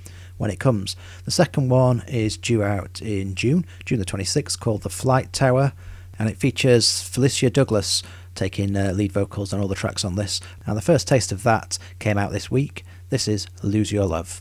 when 0.40 0.50
it 0.50 0.58
comes. 0.58 0.96
The 1.26 1.30
second 1.30 1.68
one 1.68 2.02
is 2.08 2.38
due 2.38 2.62
out 2.62 3.02
in 3.02 3.34
June, 3.34 3.66
June 3.84 3.98
the 3.98 4.06
26th, 4.06 4.58
called 4.58 4.80
The 4.80 4.88
Flight 4.88 5.34
Tower, 5.34 5.74
and 6.18 6.30
it 6.30 6.38
features 6.38 7.02
Felicia 7.02 7.50
Douglas 7.50 8.02
taking 8.34 8.74
uh, 8.74 8.92
lead 8.92 9.12
vocals 9.12 9.52
on 9.52 9.60
all 9.60 9.68
the 9.68 9.74
tracks 9.74 10.02
on 10.02 10.14
this. 10.14 10.40
And 10.64 10.78
the 10.78 10.82
first 10.82 11.06
taste 11.06 11.30
of 11.30 11.42
that 11.42 11.78
came 11.98 12.16
out 12.16 12.32
this 12.32 12.50
week. 12.50 12.86
This 13.10 13.28
is 13.28 13.48
Lose 13.62 13.92
Your 13.92 14.06
Love. 14.06 14.40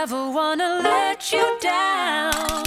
Never 0.00 0.30
wanna 0.30 0.80
let 0.82 1.30
you 1.30 1.44
down. 1.60 2.64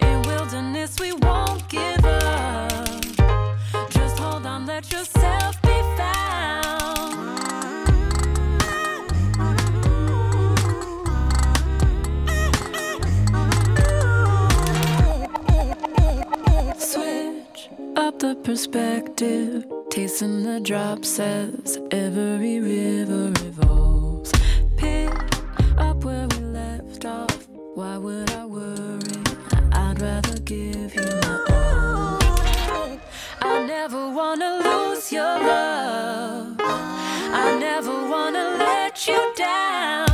In 0.00 0.20
wilderness, 0.28 1.00
we 1.00 1.10
won't 1.24 1.66
give 1.70 2.04
up. 2.04 3.00
Just 3.88 4.18
hold 4.18 4.44
on, 4.44 4.66
let 4.66 4.92
yourself 4.92 5.54
be 5.62 5.78
found. 5.98 7.14
Switch 16.78 17.70
up 17.96 18.18
the 18.18 18.34
perspective, 18.44 19.64
tasting 19.88 20.42
the 20.42 20.60
drops 20.60 21.18
as 21.18 21.78
every 21.90 22.60
river 22.60 23.32
revolves. 23.42 23.63
Never 33.86 34.08
wanna 34.08 34.60
lose 34.64 35.12
your 35.12 35.22
love. 35.22 36.56
I 36.58 37.54
never 37.60 37.92
wanna 38.08 38.56
let 38.58 39.06
you 39.06 39.34
down. 39.36 40.13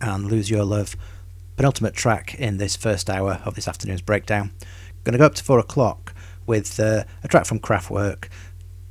And 0.00 0.30
Lose 0.30 0.48
Your 0.48 0.64
Love. 0.64 0.96
Penultimate 1.56 1.94
track 1.94 2.34
in 2.34 2.58
this 2.58 2.76
first 2.76 3.10
hour 3.10 3.40
of 3.44 3.54
this 3.54 3.66
afternoon's 3.66 4.00
breakdown. 4.00 4.52
Going 5.02 5.12
to 5.12 5.18
go 5.18 5.26
up 5.26 5.34
to 5.34 5.44
four 5.44 5.58
o'clock 5.58 6.14
with 6.46 6.78
uh, 6.78 7.04
a 7.22 7.28
track 7.28 7.46
from 7.46 7.58
Kraftwerk. 7.58 8.28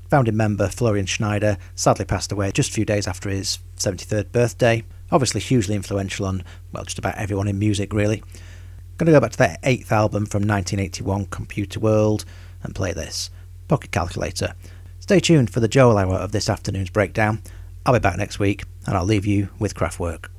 Founding 0.09 0.35
member 0.35 0.67
Florian 0.67 1.05
Schneider 1.05 1.57
sadly 1.75 2.05
passed 2.05 2.31
away 2.31 2.51
just 2.51 2.71
a 2.71 2.73
few 2.73 2.83
days 2.83 3.07
after 3.07 3.29
his 3.29 3.59
73rd 3.77 4.31
birthday. 4.31 4.83
Obviously, 5.11 5.39
hugely 5.39 5.75
influential 5.75 6.25
on, 6.25 6.43
well, 6.71 6.83
just 6.83 6.99
about 6.99 7.15
everyone 7.15 7.47
in 7.47 7.57
music, 7.57 7.93
really. 7.93 8.21
Going 8.97 9.05
to 9.05 9.11
go 9.13 9.21
back 9.21 9.31
to 9.31 9.37
their 9.37 9.57
eighth 9.63 9.91
album 9.91 10.25
from 10.25 10.41
1981, 10.41 11.27
Computer 11.27 11.79
World, 11.79 12.25
and 12.63 12.75
play 12.75 12.91
this 12.91 13.29
Pocket 13.67 13.91
Calculator. 13.91 14.55
Stay 14.99 15.19
tuned 15.19 15.49
for 15.49 15.59
the 15.59 15.67
Joel 15.67 15.97
hour 15.97 16.15
of 16.15 16.31
this 16.31 16.49
afternoon's 16.49 16.89
breakdown. 16.89 17.41
I'll 17.85 17.93
be 17.93 17.99
back 17.99 18.17
next 18.17 18.39
week, 18.39 18.63
and 18.85 18.95
I'll 18.95 19.03
leave 19.03 19.25
you 19.25 19.49
with 19.59 19.75
Kraftwerk. 19.75 20.32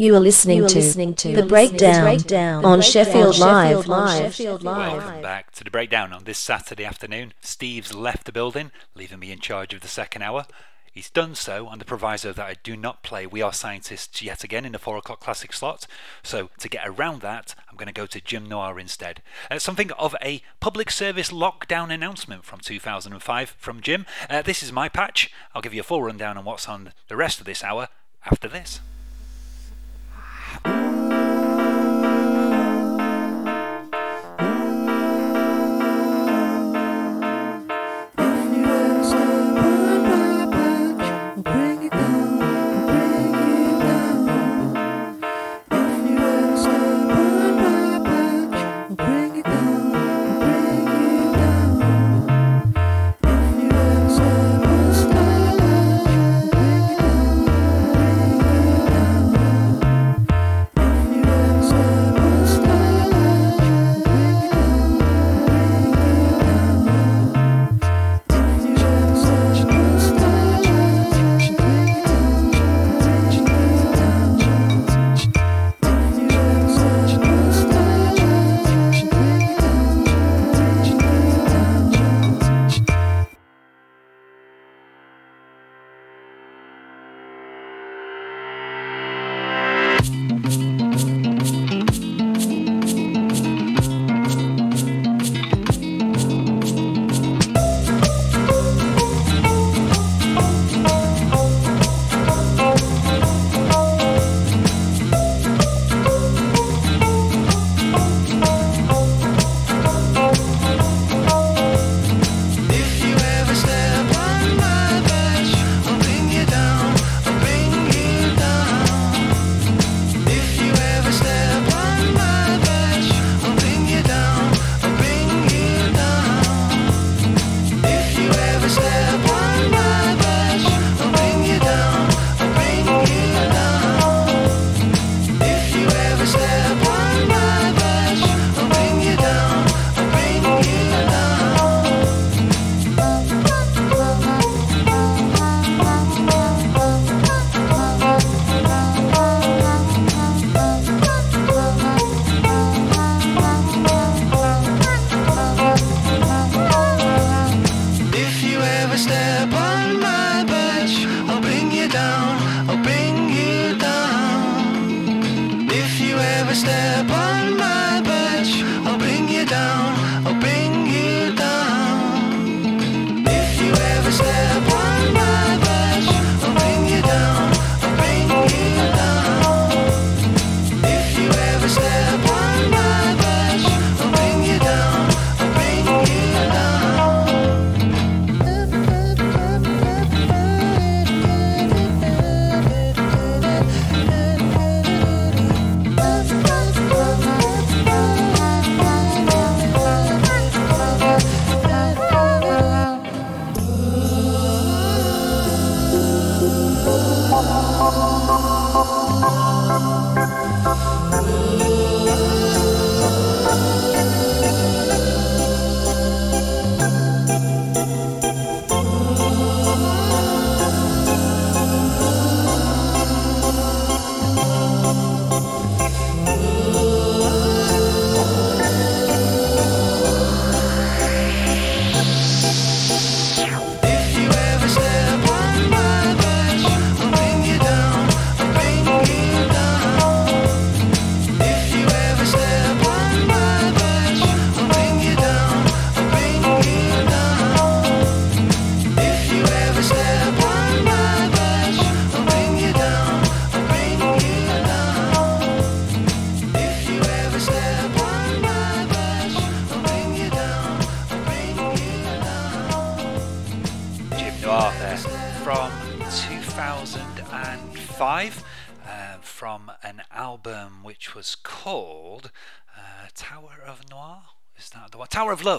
You 0.00 0.16
are 0.16 0.20
listening, 0.20 0.56
You 0.56 0.64
are 0.64 0.68
to, 0.68 0.78
listening 0.78 1.12
to 1.16 1.28
the 1.28 1.42
The 1.42 1.46
breakdown, 1.46 2.04
Breakdown 2.04 2.64
on 2.64 2.72
on 2.72 2.80
Sheffield 2.80 3.34
Sheffield 3.34 3.86
Live. 3.86 3.86
Live. 3.86 4.64
Welcome 4.64 5.20
back 5.20 5.50
to 5.50 5.62
the 5.62 5.70
breakdown 5.70 6.14
on 6.14 6.24
this 6.24 6.38
Saturday 6.38 6.86
afternoon. 6.86 7.34
Steve's 7.42 7.92
left 7.92 8.24
the 8.24 8.32
building, 8.32 8.72
leaving 8.94 9.18
me 9.18 9.30
in 9.30 9.40
charge 9.40 9.74
of 9.74 9.82
the 9.82 9.88
second 9.88 10.22
hour. 10.22 10.46
He's 10.90 11.10
done 11.10 11.34
so 11.34 11.66
on 11.66 11.78
the 11.80 11.84
proviso 11.84 12.32
that 12.32 12.46
I 12.46 12.54
do 12.62 12.78
not 12.78 13.02
play 13.02 13.26
We 13.26 13.42
Are 13.42 13.52
Scientists 13.52 14.22
yet 14.22 14.42
again 14.42 14.64
in 14.64 14.72
the 14.72 14.78
4 14.78 14.96
o'clock 14.96 15.20
classic 15.20 15.52
slot. 15.52 15.86
So, 16.22 16.48
to 16.60 16.70
get 16.70 16.88
around 16.88 17.20
that, 17.20 17.54
I'm 17.68 17.76
going 17.76 17.86
to 17.86 17.92
go 17.92 18.06
to 18.06 18.22
Jim 18.22 18.48
Noir 18.48 18.80
instead. 18.80 19.20
Uh, 19.50 19.58
something 19.58 19.92
of 19.98 20.16
a 20.22 20.40
public 20.60 20.90
service 20.90 21.30
lockdown 21.30 21.92
announcement 21.92 22.46
from 22.46 22.60
2005 22.60 23.54
from 23.58 23.82
Jim. 23.82 24.06
Uh, 24.30 24.40
this 24.40 24.62
is 24.62 24.72
my 24.72 24.88
patch. 24.88 25.30
I'll 25.54 25.60
give 25.60 25.74
you 25.74 25.82
a 25.82 25.84
full 25.84 26.02
rundown 26.02 26.38
on 26.38 26.46
what's 26.46 26.70
on 26.70 26.94
the 27.08 27.16
rest 27.16 27.38
of 27.38 27.44
this 27.44 27.62
hour 27.62 27.88
after 28.24 28.48
this. 28.48 28.80
Bring 30.64 30.99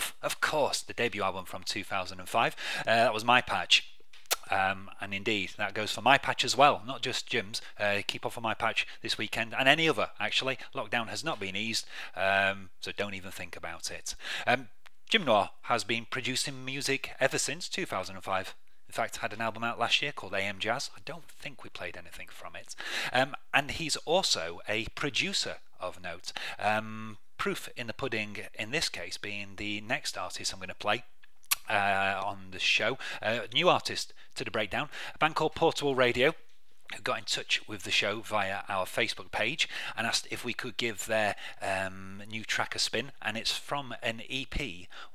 Love, 0.02 0.16
of 0.24 0.42
course, 0.42 0.82
the 0.82 0.94
debut 0.94 1.22
album 1.22 1.46
from 1.46 1.62
2005. 1.62 2.56
Uh, 2.80 2.84
that 2.86 3.14
was 3.14 3.24
my 3.24 3.40
patch. 3.40 3.94
Um, 4.50 4.90
and 5.00 5.14
indeed, 5.14 5.52
that 5.60 5.76
goes 5.76 5.92
for 5.92 6.02
my 6.02 6.18
patch 6.18 6.44
as 6.44 6.58
well, 6.58 6.82
not 6.88 7.04
just 7.04 7.28
Jim's. 7.28 7.62
Uh, 7.80 8.00
keep 8.08 8.26
off 8.26 8.36
of 8.36 8.42
my 8.42 8.56
patch 8.56 8.88
this 9.04 9.20
weekend 9.20 9.54
and 9.54 9.70
any 9.70 9.88
other, 9.88 10.10
actually. 10.20 10.58
Lockdown 10.74 11.10
has 11.10 11.24
not 11.24 11.40
been 11.40 11.56
eased, 11.56 11.86
um, 12.16 12.72
so 12.80 12.92
don't 12.92 13.14
even 13.14 13.30
think 13.30 13.56
about 13.56 13.92
it. 13.92 14.16
Um, 14.48 14.70
Jim 15.08 15.24
Noir 15.24 15.52
has 15.64 15.84
been 15.84 16.08
producing 16.10 16.66
music 16.66 17.12
ever 17.20 17.38
since 17.38 17.70
2005. 17.70 18.56
In 18.88 18.94
fact, 18.94 19.18
had 19.18 19.34
an 19.34 19.42
album 19.42 19.64
out 19.64 19.80
last 19.80 20.02
year 20.02 20.12
called 20.12 20.34
AM 20.34 20.58
Jazz. 20.58 20.90
I 20.98 21.02
don't 21.06 21.28
think 21.30 21.64
we 21.64 21.70
played 21.70 21.96
anything 21.96 22.28
from 22.32 22.56
it. 22.56 22.76
Um, 23.14 23.36
and 23.54 23.70
he's 23.70 23.98
also 23.98 24.62
a 24.68 24.88
producer 24.96 25.58
of 25.80 26.02
note. 26.02 26.34
Proof 27.42 27.70
in 27.76 27.88
the 27.88 27.94
pudding, 27.94 28.38
in 28.54 28.70
this 28.70 28.88
case, 28.88 29.18
being 29.18 29.56
the 29.56 29.82
next 29.82 30.16
artist 30.16 30.54
I'm 30.54 30.60
going 30.60 30.70
to 30.70 30.76
play. 30.76 31.06
Uh, 31.68 32.22
on 32.24 32.50
the 32.52 32.60
show, 32.60 33.00
uh, 33.20 33.40
new 33.52 33.68
artist 33.68 34.14
to 34.36 34.44
the 34.44 34.52
breakdown, 34.52 34.90
a 35.16 35.18
band 35.18 35.34
called 35.34 35.56
Portable 35.56 35.96
Radio, 35.96 36.36
who 36.96 37.02
got 37.02 37.18
in 37.18 37.24
touch 37.24 37.68
with 37.68 37.82
the 37.82 37.90
show 37.90 38.20
via 38.20 38.60
our 38.70 38.86
Facebook 38.86 39.32
page 39.32 39.68
and 39.98 40.06
asked 40.06 40.28
if 40.30 40.46
we 40.46 40.54
could 40.54 40.78
give 40.78 41.08
their 41.08 41.36
um, 41.64 42.22
new 42.30 42.44
track 42.44 42.76
a 42.76 42.80
spin. 42.80 43.12
And 43.24 43.36
it's 43.38 43.58
from 43.58 43.96
an 44.04 44.22
EP 44.30 44.62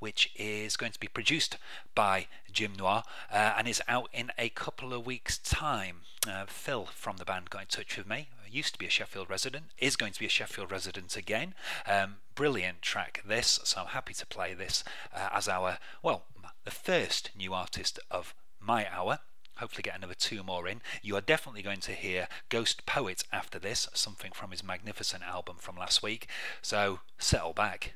which 0.00 0.32
is 0.34 0.76
going 0.76 0.90
to 0.90 0.98
be 0.98 1.06
produced 1.06 1.58
by 1.94 2.26
Jim 2.50 2.72
Noir 2.76 3.04
uh, 3.32 3.54
and 3.56 3.68
is 3.68 3.80
out 3.86 4.10
in 4.12 4.32
a 4.36 4.48
couple 4.48 4.92
of 4.92 5.06
weeks' 5.06 5.38
time. 5.38 5.98
Uh, 6.28 6.46
Phil 6.48 6.86
from 6.86 7.18
the 7.18 7.24
band 7.24 7.50
got 7.50 7.60
in 7.60 7.66
touch 7.68 7.96
with 7.96 8.08
me. 8.08 8.30
Used 8.50 8.74
to 8.74 8.78
be 8.78 8.86
a 8.86 8.90
Sheffield 8.90 9.28
resident, 9.30 9.66
is 9.78 9.96
going 9.96 10.12
to 10.12 10.20
be 10.20 10.26
a 10.26 10.30
Sheffield 10.30 10.70
resident 10.70 11.16
again. 11.16 11.54
Um, 11.86 12.16
brilliant 12.34 12.82
track, 12.82 13.22
this. 13.26 13.60
So 13.64 13.80
I'm 13.80 13.88
happy 13.88 14.14
to 14.14 14.26
play 14.26 14.54
this 14.54 14.84
uh, 15.14 15.28
as 15.32 15.48
our, 15.48 15.78
well, 16.02 16.24
the 16.64 16.70
first 16.70 17.30
new 17.36 17.54
artist 17.54 17.98
of 18.10 18.34
my 18.60 18.88
hour 18.90 19.20
hopefully 19.56 19.82
get 19.82 19.96
another 19.96 20.14
two 20.14 20.42
more 20.42 20.68
in. 20.68 20.80
You 21.02 21.16
are 21.16 21.20
definitely 21.20 21.62
going 21.62 21.80
to 21.80 21.92
hear 21.92 22.28
Ghostpoet 22.50 23.24
after 23.32 23.58
this, 23.58 23.88
something 23.94 24.32
from 24.32 24.50
his 24.50 24.62
magnificent 24.62 25.22
album 25.22 25.56
from 25.58 25.76
last 25.76 26.02
week. 26.02 26.28
So 26.62 27.00
settle 27.18 27.52
back. 27.52 27.94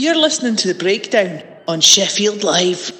You're 0.00 0.16
listening 0.16 0.56
to 0.56 0.68
The 0.68 0.82
Breakdown 0.82 1.42
on 1.68 1.82
Sheffield 1.82 2.42
Live. 2.42 2.90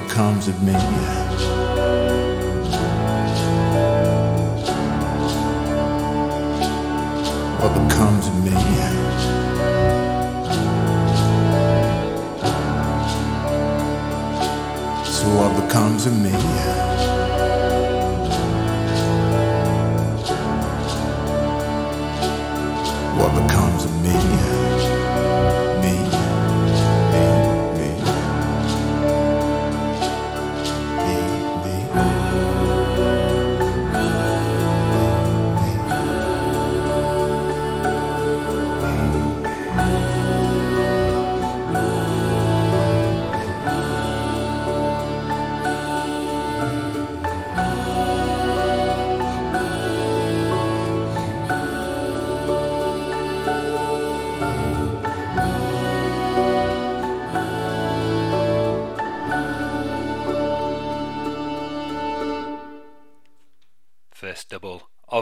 What 0.00 0.08
becomes 0.08 0.48
of 0.48 0.62
me? 0.62 0.72
What 7.60 7.88
becomes 7.88 8.28
of 8.28 8.44
me? 8.44 8.50
So 15.04 15.26
what 15.36 15.66
becomes 15.66 16.06
of 16.06 16.18
me? 16.18 16.79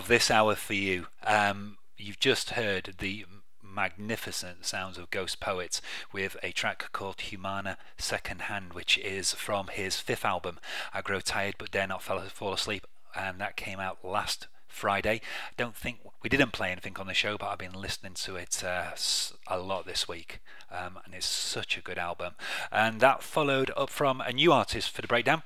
This 0.09 0.31
hour 0.31 0.55
for 0.55 0.73
you. 0.73 1.09
Um, 1.23 1.77
you've 1.99 2.19
just 2.19 2.53
heard 2.53 2.95
the 2.97 3.27
magnificent 3.63 4.65
sounds 4.65 4.97
of 4.97 5.11
Ghostpoets 5.11 5.83
with 6.15 6.35
a 6.43 6.51
track 6.51 6.91
called 6.93 7.21
Humana 7.21 7.77
Second 7.99 8.41
Hand, 8.41 8.73
which 8.73 8.97
is 8.97 9.35
from 9.35 9.67
his 9.67 10.01
fifth 10.01 10.25
album, 10.25 10.61
I 10.95 11.03
Grow 11.03 11.21
Tired 11.21 11.57
But 11.59 11.73
Dare 11.73 11.87
Not 11.87 12.03
Fall 12.03 12.55
Asleep, 12.55 12.87
and 13.15 13.39
that 13.43 13.57
came 13.57 13.81
out 13.81 14.03
last 14.03 14.47
Friday. 14.67 15.21
Don't 15.59 15.77
think 15.77 15.99
we 16.23 16.31
didn't 16.31 16.53
play 16.53 16.73
anything 16.73 16.97
on 16.99 17.07
the 17.07 17.13
show, 17.13 17.37
but 17.37 17.49
I've 17.49 17.59
been 17.59 17.75
listening 17.75 18.15
to 18.15 18.37
it 18.37 18.65
uh, 18.65 18.93
a 19.47 19.59
lot 19.59 19.85
this 19.85 20.09
week, 20.09 20.41
um, 20.73 20.99
and 21.05 21.13
it's 21.13 21.27
such 21.27 21.77
a 21.77 21.83
good 21.83 21.99
album. 21.99 22.33
And 22.73 23.01
that 23.01 23.23
followed 23.23 23.71
up 23.77 23.91
from 23.91 24.23
a 24.23 24.33
new 24.33 24.55
artist 24.55 24.89
for 24.89 25.03
the 25.03 25.09
breakdown. 25.09 25.43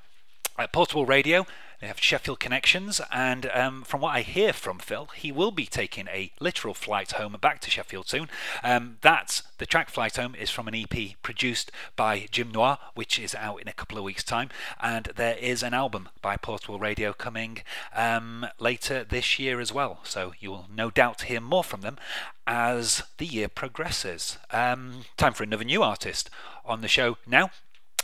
At 0.55 0.71
Portable 0.71 1.07
Radio, 1.07 1.47
they 1.81 1.87
have 1.87 1.99
Sheffield 1.99 2.39
connections, 2.39 3.01
and 3.11 3.49
um, 3.53 3.81
from 3.81 4.01
what 4.01 4.15
I 4.15 4.21
hear 4.21 4.53
from 4.53 4.77
Phil, 4.77 5.07
he 5.15 5.31
will 5.31 5.49
be 5.49 5.65
taking 5.65 6.07
a 6.07 6.31
literal 6.39 6.75
flight 6.75 7.13
home 7.13 7.35
back 7.41 7.59
to 7.61 7.71
Sheffield 7.71 8.07
soon. 8.07 8.29
Um, 8.63 8.97
that's 9.01 9.41
the 9.57 9.65
track 9.65 9.89
Flight 9.89 10.15
Home 10.17 10.35
is 10.35 10.51
from 10.51 10.67
an 10.67 10.75
EP 10.75 11.21
produced 11.23 11.71
by 11.95 12.27
Jim 12.29 12.51
Noir, 12.51 12.77
which 12.93 13.17
is 13.17 13.33
out 13.33 13.61
in 13.61 13.67
a 13.67 13.73
couple 13.73 13.97
of 13.97 14.03
weeks' 14.03 14.23
time, 14.23 14.49
and 14.79 15.09
there 15.15 15.35
is 15.37 15.63
an 15.63 15.73
album 15.73 16.07
by 16.21 16.37
Portable 16.37 16.77
Radio 16.77 17.13
coming 17.13 17.63
um, 17.95 18.45
later 18.59 19.03
this 19.03 19.39
year 19.39 19.59
as 19.59 19.73
well. 19.73 20.01
So 20.03 20.33
you 20.39 20.51
will 20.51 20.67
no 20.73 20.91
doubt 20.91 21.23
hear 21.23 21.41
more 21.41 21.63
from 21.63 21.81
them 21.81 21.97
as 22.45 23.01
the 23.17 23.25
year 23.25 23.47
progresses. 23.47 24.37
Um, 24.51 25.05
time 25.17 25.33
for 25.33 25.43
another 25.43 25.65
new 25.65 25.81
artist 25.81 26.29
on 26.63 26.81
the 26.81 26.87
show 26.87 27.17
now. 27.25 27.49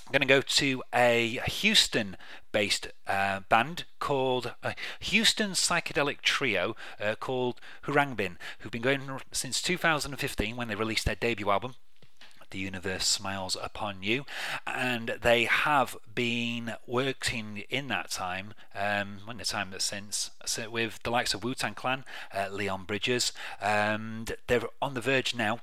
I'm 0.09 0.13
going 0.13 0.27
to 0.27 0.33
go 0.33 0.41
to 0.41 0.83
a 0.91 1.39
Houston 1.45 2.17
based 2.51 2.87
uh, 3.05 3.41
band 3.47 3.83
called 3.99 4.55
uh, 4.63 4.71
Houston 5.01 5.51
Psychedelic 5.51 6.21
Trio 6.21 6.75
uh, 6.99 7.13
called 7.13 7.61
Khruangbin, 7.83 8.37
who've 8.57 8.71
been 8.71 8.81
going 8.81 9.01
since 9.31 9.61
2015 9.61 10.55
when 10.55 10.67
they 10.67 10.73
released 10.73 11.05
their 11.05 11.13
debut 11.13 11.51
album. 11.51 11.75
The 12.49 12.57
universe 12.57 13.05
smiles 13.05 13.55
upon 13.61 14.01
you, 14.01 14.25
and 14.65 15.15
they 15.21 15.43
have 15.43 15.95
been 16.15 16.73
working 16.87 17.61
in 17.69 17.87
that 17.89 18.09
time, 18.09 18.55
um, 18.73 19.19
when 19.25 19.37
the 19.37 19.45
time 19.45 19.69
that 19.69 19.83
since, 19.83 20.31
with 20.71 21.03
the 21.03 21.11
likes 21.11 21.35
of 21.35 21.43
Wu 21.43 21.53
Tang 21.53 21.75
Clan, 21.75 22.03
uh, 22.35 22.47
Leon 22.49 22.85
Bridges, 22.85 23.31
and 23.61 24.35
they're 24.47 24.63
on 24.81 24.95
the 24.95 25.01
verge 25.01 25.35
now 25.35 25.59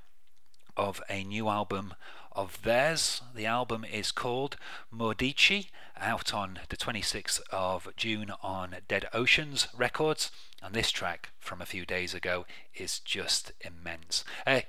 of 0.76 1.02
a 1.10 1.24
new 1.24 1.48
album 1.48 1.94
of 2.36 2.62
theirs. 2.62 3.22
The 3.34 3.46
album 3.46 3.84
is 3.84 4.12
called 4.12 4.56
Mordechai, 4.92 5.62
out 5.98 6.32
on 6.32 6.60
the 6.68 6.76
26th 6.76 7.40
of 7.50 7.88
June 7.96 8.30
on 8.42 8.76
Dead 8.86 9.08
Oceans 9.12 9.66
Records. 9.76 10.30
And 10.62 10.74
this 10.74 10.90
track 10.90 11.30
from 11.38 11.60
a 11.60 11.66
few 11.66 11.84
days 11.84 12.14
ago 12.14 12.46
is 12.74 13.00
just 13.00 13.52
immense. 13.62 14.24
Hey, 14.46 14.66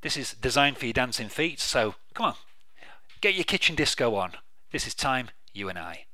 this 0.00 0.16
is 0.16 0.32
designed 0.34 0.78
for 0.78 0.86
your 0.86 0.94
dancing 0.94 1.28
feet, 1.28 1.60
so 1.60 1.94
come 2.14 2.26
on, 2.26 2.34
get 3.20 3.34
your 3.34 3.44
kitchen 3.44 3.76
disco 3.76 4.14
on. 4.16 4.32
This 4.72 4.86
is 4.86 4.94
time, 4.94 5.30
you 5.52 5.68
and 5.68 5.78
I. 5.78 6.07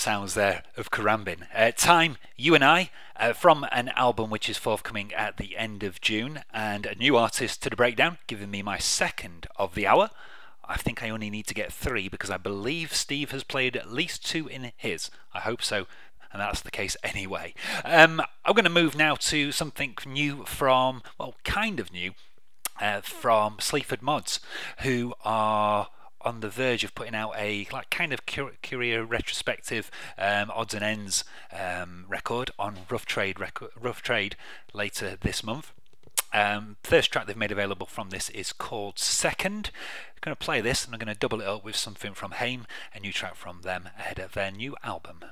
sounds 0.00 0.32
there 0.32 0.62
of 0.78 0.90
Khruangbin. 0.90 1.46
Uh, 1.54 1.72
Time, 1.72 2.16
You 2.34 2.54
and 2.54 2.64
I, 2.64 2.90
uh, 3.16 3.34
from 3.34 3.66
an 3.70 3.90
album 3.90 4.30
which 4.30 4.48
is 4.48 4.56
forthcoming 4.56 5.12
at 5.12 5.36
the 5.36 5.58
end 5.58 5.82
of 5.82 6.00
June, 6.00 6.42
and 6.54 6.86
a 6.86 6.94
new 6.94 7.18
artist 7.18 7.62
to 7.62 7.70
the 7.70 7.76
breakdown, 7.76 8.16
giving 8.26 8.50
me 8.50 8.62
my 8.62 8.78
second 8.78 9.46
of 9.56 9.74
the 9.74 9.86
hour. 9.86 10.08
I 10.64 10.78
think 10.78 11.02
I 11.02 11.10
only 11.10 11.28
need 11.28 11.46
to 11.48 11.54
get 11.54 11.70
three 11.70 12.08
because 12.08 12.30
I 12.30 12.38
believe 12.38 12.94
Steve 12.94 13.30
has 13.32 13.44
played 13.44 13.76
at 13.76 13.92
least 13.92 14.24
two 14.24 14.48
in 14.48 14.72
his. 14.74 15.10
I 15.34 15.40
hope 15.40 15.62
so, 15.62 15.86
and 16.32 16.40
that's 16.40 16.62
the 16.62 16.70
case 16.70 16.96
anyway. 17.04 17.52
Um, 17.84 18.22
I'm 18.46 18.54
going 18.54 18.64
to 18.64 18.70
move 18.70 18.96
now 18.96 19.16
to 19.16 19.52
something 19.52 19.96
new 20.06 20.46
from, 20.46 21.02
well, 21.18 21.34
kind 21.44 21.78
of 21.78 21.92
new, 21.92 22.12
uh, 22.80 23.02
from 23.02 23.58
Sleaford 23.60 24.00
Mods, 24.00 24.40
who 24.78 25.12
are 25.26 25.88
on 26.22 26.40
the 26.40 26.48
verge 26.48 26.84
of 26.84 26.94
putting 26.94 27.14
out 27.14 27.32
a 27.36 27.66
like 27.72 27.90
kind 27.90 28.12
of 28.12 28.20
career 28.26 29.04
retrospective 29.04 29.90
um, 30.18 30.50
odds 30.54 30.74
and 30.74 30.84
ends 30.84 31.24
um, 31.52 32.04
record 32.08 32.50
on 32.58 32.78
Rough 32.88 33.06
Trade 33.06 33.40
record, 33.40 33.70
Rough 33.80 34.02
Trade 34.02 34.36
later 34.72 35.16
this 35.20 35.42
month. 35.42 35.72
Um, 36.32 36.76
first 36.84 37.10
track 37.10 37.26
they've 37.26 37.36
made 37.36 37.50
available 37.50 37.86
from 37.86 38.10
this 38.10 38.30
is 38.30 38.52
called 38.52 38.98
Second. 38.98 39.70
I'm 40.10 40.18
going 40.20 40.36
to 40.36 40.44
play 40.44 40.60
this 40.60 40.84
and 40.84 40.94
I'm 40.94 40.98
going 40.98 41.12
to 41.12 41.18
double 41.18 41.40
it 41.40 41.46
up 41.46 41.64
with 41.64 41.76
something 41.76 42.14
from 42.14 42.32
Haim, 42.32 42.66
a 42.94 43.00
new 43.00 43.12
track 43.12 43.34
from 43.34 43.62
them 43.62 43.88
ahead 43.98 44.18
of 44.18 44.32
their 44.32 44.50
new 44.50 44.76
album. 44.84 45.24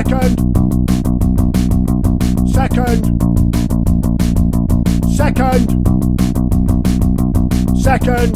Second. 0.00 0.38
Second. 2.48 3.04
Second. 5.14 5.68
Second. 7.78 8.32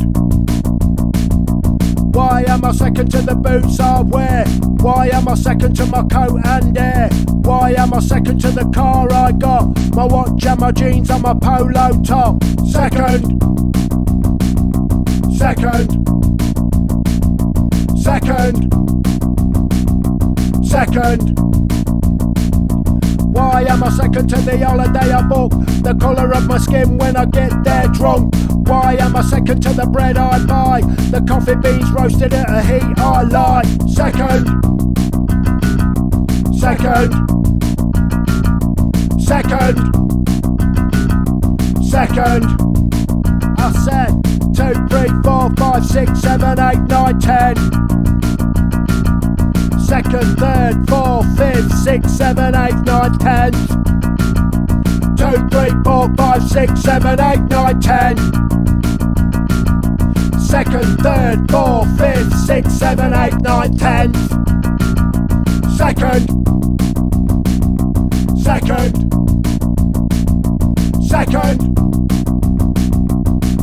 Why 2.14 2.44
am 2.46 2.66
I 2.66 2.72
second 2.72 3.10
to 3.12 3.22
the 3.22 3.34
boots 3.34 3.80
I 3.80 4.02
wear? 4.02 4.44
Why 4.82 5.08
am 5.08 5.26
I 5.26 5.34
second 5.36 5.74
to 5.76 5.86
my 5.86 6.02
coat 6.02 6.38
and 6.44 6.76
hair? 6.76 7.08
Why 7.30 7.70
am 7.78 7.94
I 7.94 8.00
second 8.00 8.42
to 8.42 8.50
the 8.50 8.70
car 8.74 9.10
I 9.10 9.32
got? 9.32 9.74
My 9.94 10.04
watch 10.04 10.44
and 10.44 10.60
my 10.60 10.70
jeans 10.70 11.08
and 11.08 11.22
my 11.22 11.32
polo 11.32 11.98
top. 12.02 12.44
Second. 12.66 13.40
Second. 15.34 16.04
Second. 17.96 18.74
Second. 20.74 21.38
Why 23.32 23.62
am 23.62 23.84
I 23.84 23.90
second 23.90 24.28
to 24.30 24.36
the 24.38 24.58
holiday 24.66 25.12
I 25.12 25.22
book? 25.22 25.52
The 25.84 25.96
colour 26.00 26.34
of 26.34 26.48
my 26.48 26.58
skin 26.58 26.98
when 26.98 27.16
I 27.16 27.26
get 27.26 27.62
there 27.62 27.86
drunk. 27.86 28.34
Why 28.66 28.96
am 28.98 29.14
I 29.14 29.22
second 29.22 29.62
to 29.62 29.72
the 29.72 29.86
bread 29.86 30.16
I 30.16 30.44
buy? 30.44 30.80
The 31.12 31.24
coffee 31.28 31.54
beans 31.54 31.88
roasted 31.92 32.34
at 32.34 32.50
a 32.50 32.60
heat 32.60 32.98
I 32.98 33.22
like. 33.22 33.66
Second. 33.88 34.48
Second. 36.58 37.12
Second. 39.22 39.78
Second. 41.84 42.44
I 43.58 43.70
said 43.86 44.10
two, 44.52 44.74
three, 44.88 45.22
four, 45.22 45.54
five, 45.54 45.86
six, 45.86 46.20
seven, 46.20 46.58
eight, 46.58 46.82
nine, 46.88 47.20
ten. 47.20 47.84
Second, 49.86 50.38
third, 50.38 50.88
fourth, 50.88 51.36
fifth, 51.36 51.72
sixth, 51.72 52.16
seven, 52.16 52.54
eight, 52.54 52.74
nine, 52.84 53.18
tenth. 53.18 53.68
Two, 55.16 55.48
three, 55.50 55.70
four, 55.84 56.12
five, 56.16 56.42
six, 56.42 56.80
seven, 56.80 57.20
eight, 57.20 57.40
nine, 57.50 57.80
ten. 57.80 58.16
Second, 60.40 60.98
third, 61.00 61.50
fourth, 61.50 61.98
fifth, 61.98 62.34
sixth, 62.46 62.72
seven, 62.72 63.12
eight, 63.12 63.34
nine, 63.42 63.76
tenth. 63.76 64.16
Second. 65.76 66.28
Second. 68.40 69.12
Second. 71.02 71.74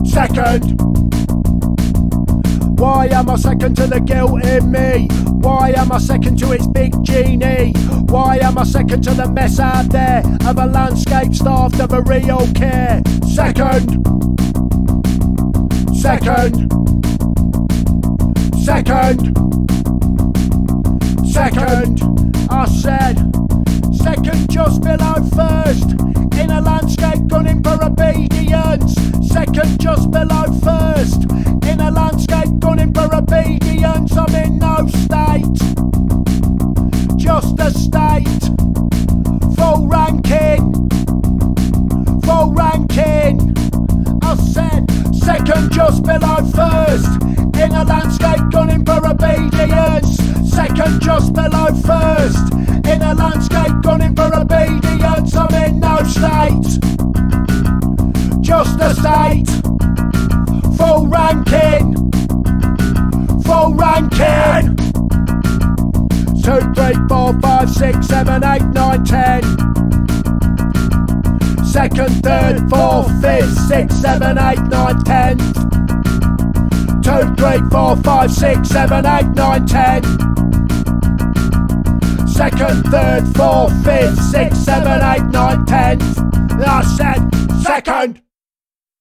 Second. 0.08 0.91
Why 2.82 3.06
am 3.12 3.30
I 3.30 3.36
second 3.36 3.76
to 3.76 3.86
the 3.86 4.00
guilt 4.00 4.44
in 4.44 4.72
me? 4.72 5.08
Why 5.28 5.70
am 5.78 5.92
I 5.92 6.00
second 6.00 6.40
to 6.40 6.52
its 6.52 6.66
big 6.66 6.92
genie? 7.04 7.74
Why 8.10 8.38
am 8.38 8.58
I 8.58 8.64
second 8.64 9.04
to 9.04 9.14
the 9.14 9.30
mess 9.30 9.60
out 9.60 9.90
there 9.90 10.24
of 10.48 10.58
a 10.58 10.66
landscape 10.66 11.36
starved 11.36 11.80
of 11.80 11.94
a 11.94 12.02
real 12.02 12.52
care? 12.56 13.04
Second. 13.28 14.02
Second. 15.96 16.72
Second. 18.66 19.38
Second. 21.30 22.02
I 22.50 22.66
said. 22.66 23.18
Second 23.94 24.50
just 24.50 24.82
below 24.82 25.22
first. 25.36 25.92
In 26.40 26.50
a 26.50 26.60
landscape 26.60 27.28
gunning 27.28 27.62
for 27.62 27.78
obedience. 27.84 28.96
Second 29.30 29.80
just 29.80 30.10
below 30.10 30.52
first. 30.64 31.31
Just 45.72 46.04
below 46.04 46.38
first. 46.54 47.22
In 47.56 47.72
a 47.74 47.84
landscape 47.84 48.50
gunning 48.52 48.86
for 48.86 49.06
obedience. 49.08 50.18
Second 50.50 51.02
just 51.02 51.34
below 51.34 51.68
first. 51.86 52.54
In 52.86 53.02
a 53.02 53.14
landscape 53.14 53.82
gunning 53.82 54.16
for 54.16 54.30
obedience. 54.36 55.36
I'm 55.36 55.54
in 55.54 55.80
no 55.80 55.98
state. 56.04 56.80
Just 58.42 58.80
a 58.80 58.94
state. 58.94 59.50
Full 60.78 61.08
ranking. 61.08 61.96
Full 63.44 63.74
ranking. 63.76 64.76
Two, 66.44 66.60
three, 66.74 66.96
four, 67.08 67.40
five, 67.40 67.70
six, 67.70 68.08
seven, 68.08 68.44
eight, 68.44 68.64
nine, 68.74 69.04
ten. 69.06 69.44
Second, 71.64 72.22
third, 72.24 72.70
fourth, 72.70 73.22
fifth, 73.22 73.58
sixth, 73.68 74.02
seven, 74.02 74.38
eight, 74.38 74.60
nine, 74.64 75.02
ten. 75.04 75.61
Two, 77.04 77.36
three, 77.36 77.70
four, 77.70 77.96
five, 77.98 78.32
six, 78.32 78.70
seven, 78.70 79.06
eight, 79.06 79.28
nine, 79.30 79.66
ten. 79.66 80.04
Second, 82.28 82.84
third, 82.86 83.24
fourth, 83.36 83.84
fifth, 83.84 84.20
sixth, 84.22 84.64
seven, 84.64 85.02
eight, 85.04 85.26
nine, 85.32 85.66
ten. 85.66 86.00
I 86.64 86.84
said 86.98 87.62
second. 87.64 88.22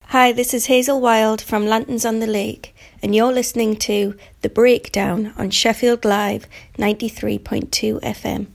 Hi, 0.06 0.32
this 0.32 0.52
is 0.54 0.66
Hazel 0.66 1.00
Wilde 1.00 1.40
from 1.40 1.66
Lanterns 1.66 2.04
on 2.04 2.18
the 2.20 2.26
Lake, 2.26 2.74
and 3.02 3.14
you're 3.14 3.32
listening 3.32 3.76
to 3.76 4.16
The 4.40 4.48
Breakdown 4.48 5.32
on 5.36 5.50
Sheffield 5.50 6.04
Live 6.04 6.46
93.2 6.78 8.00
FM. 8.00 8.46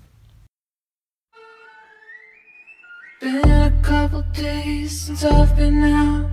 Been 3.22 3.50
a 3.50 3.72
couple 3.82 4.24
days 4.34 5.02
since 5.02 5.24
I've 5.24 5.56
been 5.56 5.84
out, 5.84 6.30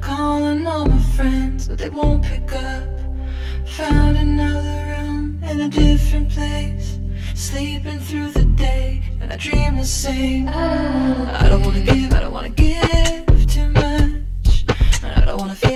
calling 0.00 0.66
all 0.66 0.86
my 0.86 1.02
friends, 1.16 1.68
but 1.68 1.78
they 1.78 1.90
won't 1.90 2.22
pick 2.22 2.52
up. 2.52 2.88
Found 3.78 4.16
another 4.18 4.96
room 4.98 5.42
in 5.44 5.60
a 5.62 5.68
different 5.68 6.30
place, 6.30 6.98
sleeping 7.34 7.98
through 7.98 8.30
the 8.32 8.44
day, 8.44 9.02
and 9.20 9.32
I 9.32 9.36
dream 9.36 9.76
the 9.76 9.84
same. 9.84 10.48
I 10.48 11.46
don't 11.48 11.62
wanna 11.64 11.80
give, 11.80 12.12
I 12.12 12.20
don't 12.20 12.32
wanna 12.32 12.50
give 12.50 13.46
too 13.46 13.68
much, 13.70 14.64
and 15.02 15.12
I 15.20 15.24
don't 15.24 15.38
wanna 15.38 15.54
feel, 15.54 15.71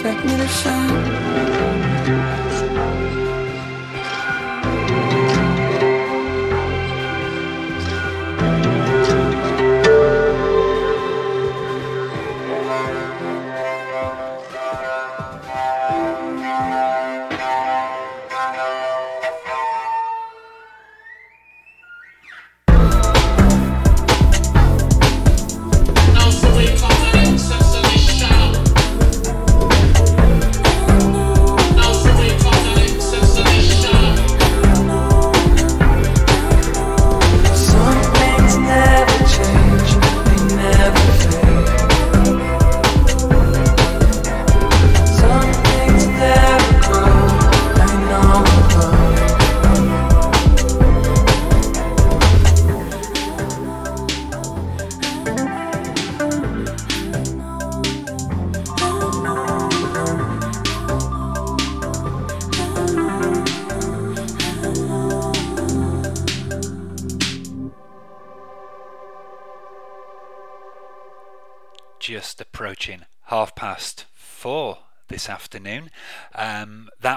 expect 0.00 0.24
me 0.24 0.34
to 0.34 0.48
shine. 0.48 1.00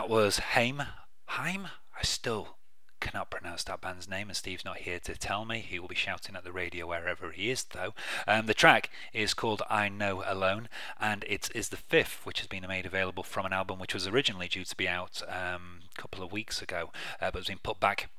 That 0.04 0.10
was 0.10 0.40
Haim. 0.40 0.84
Haim? 1.28 1.70
I 1.98 2.04
still 2.04 2.58
cannot 3.00 3.30
pronounce 3.30 3.64
that 3.64 3.80
band's 3.80 4.10
name, 4.10 4.28
and 4.28 4.36
Steve's 4.36 4.66
not 4.66 4.80
here 4.80 5.00
to 5.00 5.16
tell 5.16 5.46
me. 5.46 5.60
He 5.60 5.80
will 5.80 5.88
be 5.88 5.96
shouting 5.96 6.36
at 6.36 6.44
the 6.44 6.52
radio 6.52 6.88
wherever 6.88 7.32
he 7.32 7.50
is, 7.50 7.64
though. 7.64 7.94
Um, 8.28 8.46
the 8.46 8.54
track 8.54 8.90
is 9.14 9.34
called 9.34 9.62
I 9.70 9.88
Know 9.88 10.22
Alone, 10.26 10.68
and 11.00 11.24
it 11.24 11.50
is 11.56 11.70
the 11.70 11.78
fifth, 11.78 12.26
which 12.26 12.40
has 12.40 12.48
been 12.48 12.66
made 12.68 12.86
available 12.86 13.24
from 13.24 13.46
an 13.46 13.54
album 13.54 13.80
which 13.80 13.94
was 13.94 14.06
originally 14.06 14.50
due 14.50 14.66
to 14.66 14.76
be 14.76 14.90
out 14.90 15.22
um, 15.30 15.84
a 15.98 16.02
couple 16.02 16.22
of 16.22 16.34
weeks 16.34 16.62
ago, 16.62 16.92
uh, 17.22 17.32
but 17.32 17.40
has 17.40 17.48
been 17.48 17.60
put 17.64 17.80
back 17.80 18.10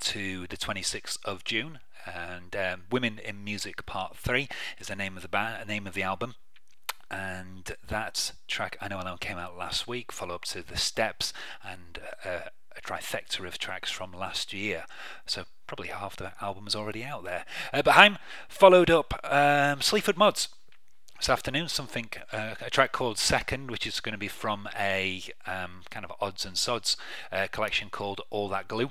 to 0.00 0.48
the 0.48 0.56
26th 0.56 1.16
of 1.24 1.44
June. 1.44 1.78
And 2.12 2.56
um, 2.56 2.82
Women 2.90 3.20
in 3.20 3.44
Music 3.44 3.86
Part 3.86 4.16
3 4.16 4.48
is 4.80 4.88
the 4.88 4.96
name 4.96 5.16
of 5.16 5.22
the 5.22 5.64
name 5.64 5.86
of 5.86 5.94
the 5.94 6.02
album 6.02 6.34
and 7.10 7.76
that 7.88 8.32
track 8.46 8.76
I 8.80 8.88
Know 8.88 9.00
Alone 9.00 9.18
came 9.18 9.38
out 9.38 9.58
last 9.58 9.88
week, 9.88 10.12
follow 10.12 10.34
up 10.34 10.44
to 10.46 10.62
The 10.62 10.76
Steps 10.76 11.32
and 11.64 11.98
uh, 12.24 12.50
a 12.76 12.80
trifecta 12.80 13.46
of 13.46 13.58
tracks 13.58 13.90
from 13.90 14.12
last 14.12 14.52
year. 14.52 14.84
So 15.26 15.44
probably 15.66 15.88
half 15.88 16.16
the 16.16 16.32
album 16.40 16.66
is 16.66 16.76
already 16.76 17.04
out 17.04 17.24
there. 17.24 17.44
Uh, 17.72 17.82
but 17.82 17.94
Haim 17.94 18.18
followed 18.48 18.90
up 18.90 19.18
um, 19.24 19.80
Sleaford 19.80 20.16
Mods 20.16 20.48
this 21.18 21.28
afternoon 21.28 21.68
something 21.68 22.08
uh, 22.32 22.54
a 22.62 22.70
track 22.70 22.92
called 22.92 23.18
second 23.18 23.70
which 23.70 23.86
is 23.86 24.00
going 24.00 24.14
to 24.14 24.18
be 24.18 24.26
from 24.26 24.66
a 24.78 25.22
um, 25.46 25.82
kind 25.90 26.02
of 26.02 26.12
odds 26.18 26.46
and 26.46 26.56
sods 26.56 26.96
uh, 27.30 27.46
collection 27.52 27.90
called 27.90 28.22
all 28.30 28.48
that 28.48 28.68
glue 28.68 28.90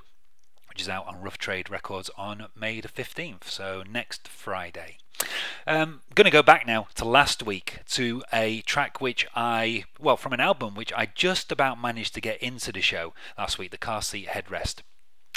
which 0.79 0.85
is 0.85 0.89
out 0.89 1.07
on 1.07 1.19
rough 1.19 1.37
trade 1.37 1.69
records 1.69 2.09
on 2.17 2.45
may 2.55 2.79
the 2.79 2.87
15th 2.87 3.43
so 3.43 3.83
next 3.91 4.29
friday 4.29 4.95
um, 5.67 5.99
going 6.15 6.23
to 6.23 6.31
go 6.31 6.41
back 6.41 6.65
now 6.65 6.87
to 6.95 7.03
last 7.03 7.43
week 7.45 7.79
to 7.89 8.23
a 8.31 8.61
track 8.61 9.01
which 9.01 9.27
I, 9.35 9.83
well, 9.99 10.15
from 10.15 10.31
an 10.31 10.39
album 10.39 10.75
which 10.75 10.93
I 10.93 11.05
just 11.13 11.51
about 11.51 11.81
managed 11.81 12.13
to 12.13 12.21
get 12.21 12.41
into 12.41 12.71
the 12.71 12.79
show 12.79 13.13
last 13.37 13.59
week, 13.59 13.71
the 13.71 13.77
Car 13.77 14.01
Seat 14.01 14.27
Headrest 14.27 14.83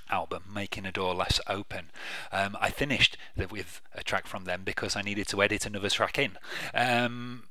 album, 0.09 0.45
Making 0.55 0.87
a 0.87 0.93
Door 0.93 1.17
Less 1.17 1.41
Open. 1.49 1.91
Um, 2.31 2.57
I 2.61 2.71
finished 2.71 3.17
with 3.51 3.81
a 3.93 4.05
track 4.05 4.29
from 4.29 4.45
them 4.45 4.63
because 4.65 4.95
I 4.95 5.03
needed 5.03 5.27
to 5.29 5.43
edit 5.43 5.67
another 5.67 5.91
track 5.91 6.17
in. 6.17 6.39
Um, 6.73 7.49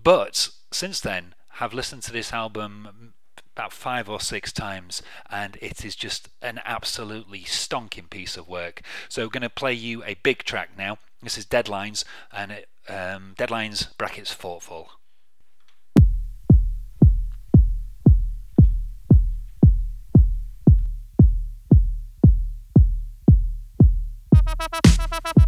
but 0.00 0.50
since 0.70 1.00
then, 1.00 1.34
have 1.54 1.74
listened 1.74 2.04
to 2.04 2.12
this 2.12 2.32
album 2.32 3.14
about 3.56 3.72
five 3.72 4.06
or 4.06 4.20
six 4.20 4.52
times, 4.52 5.02
and 5.30 5.56
it 5.62 5.82
is 5.82 5.96
just 5.96 6.28
an 6.42 6.60
absolutely 6.66 7.40
stonking 7.40 8.10
piece 8.10 8.36
of 8.36 8.46
work. 8.46 8.82
So, 9.08 9.24
we're 9.24 9.30
going 9.30 9.42
to 9.42 9.48
play 9.48 9.72
you 9.72 10.04
a 10.04 10.14
big 10.22 10.44
track 10.44 10.70
now. 10.76 10.98
This 11.22 11.38
is 11.38 11.46
Deadlines, 11.46 12.04
and 12.30 12.52
it, 12.52 12.68
um, 12.86 13.34
Deadlines 13.38 13.96
brackets 13.96 14.34
Thoughtful. 14.34 14.90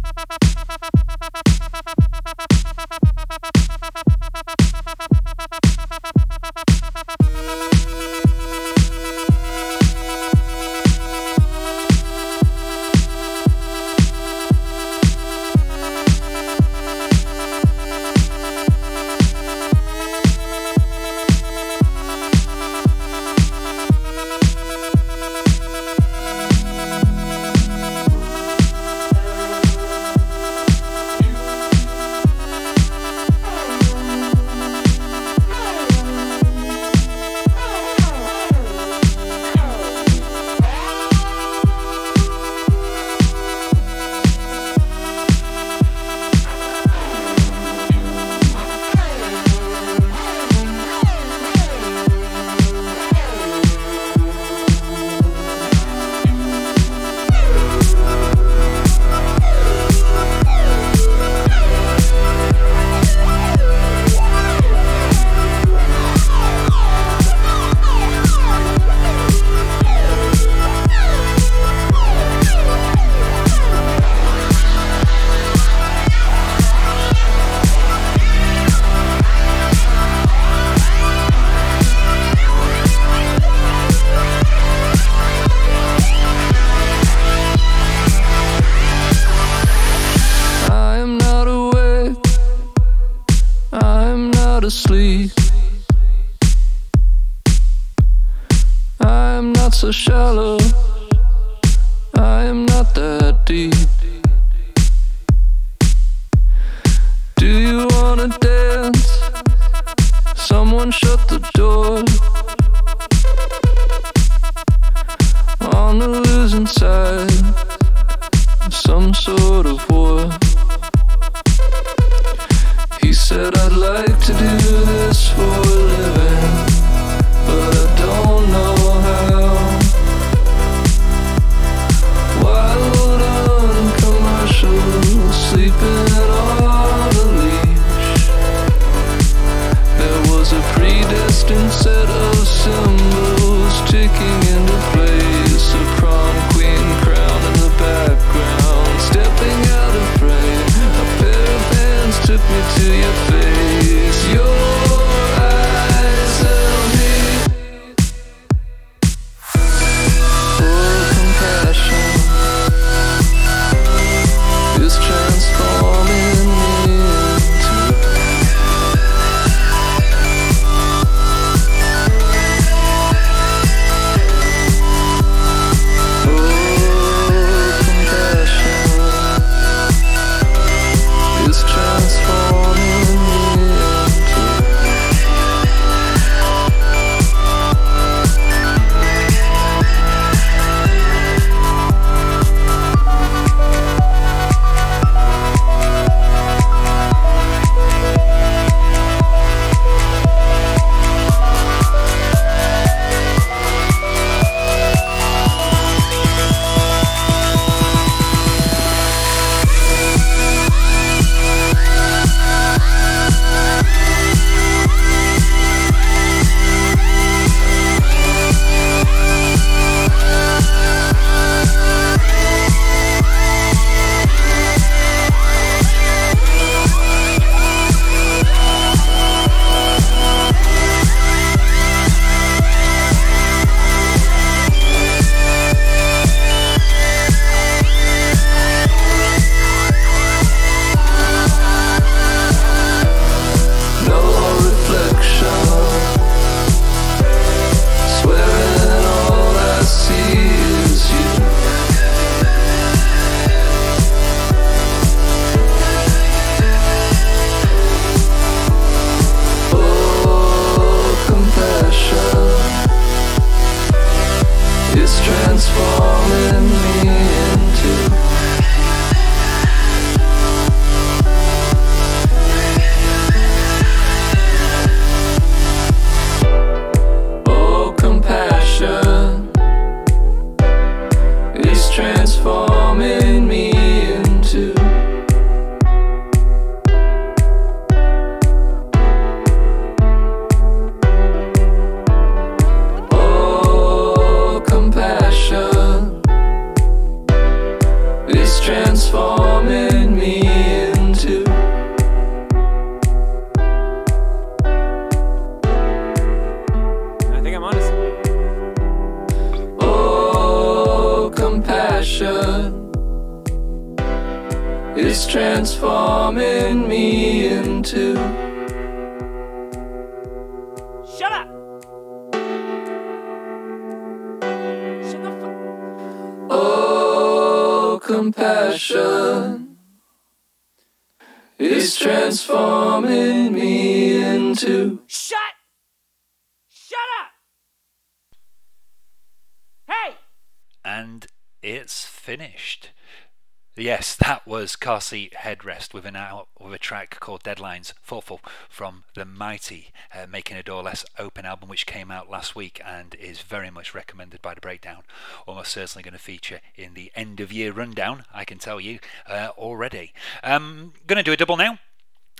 Yes, 343.79 344.13
that 344.17 344.45
was 344.45 344.75
Car 344.75 344.99
Seat 344.99 345.33
Headrest 345.39 345.93
with 345.93 346.05
an 346.05 346.17
with 346.59 346.73
a 346.73 346.77
track 346.77 347.17
called 347.21 347.43
Deadlines 347.43 347.93
Thoughtful 348.03 348.41
from 348.67 349.05
the 349.15 349.23
mighty 349.23 349.93
uh, 350.13 350.27
Making 350.27 350.57
a 350.57 350.63
Door 350.63 350.83
Less 350.83 351.05
Open 351.17 351.45
album, 351.45 351.69
which 351.69 351.85
came 351.85 352.11
out 352.11 352.29
last 352.29 352.57
week 352.57 352.81
and 352.85 353.15
is 353.15 353.39
very 353.39 353.69
much 353.69 353.95
recommended 353.95 354.41
by 354.41 354.53
the 354.53 354.59
Breakdown. 354.59 355.03
Almost 355.47 355.71
certainly 355.71 356.03
going 356.03 356.11
to 356.11 356.19
feature 356.19 356.59
in 356.75 356.93
the 356.93 357.09
end 357.15 357.39
of 357.39 357.53
year 357.53 357.71
rundown, 357.71 358.25
I 358.33 358.43
can 358.43 358.57
tell 358.57 358.81
you 358.81 358.99
uh, 359.25 359.51
already. 359.57 360.11
Um, 360.43 360.91
going 361.07 361.15
to 361.15 361.23
do 361.23 361.31
a 361.31 361.37
double 361.37 361.55
now 361.55 361.79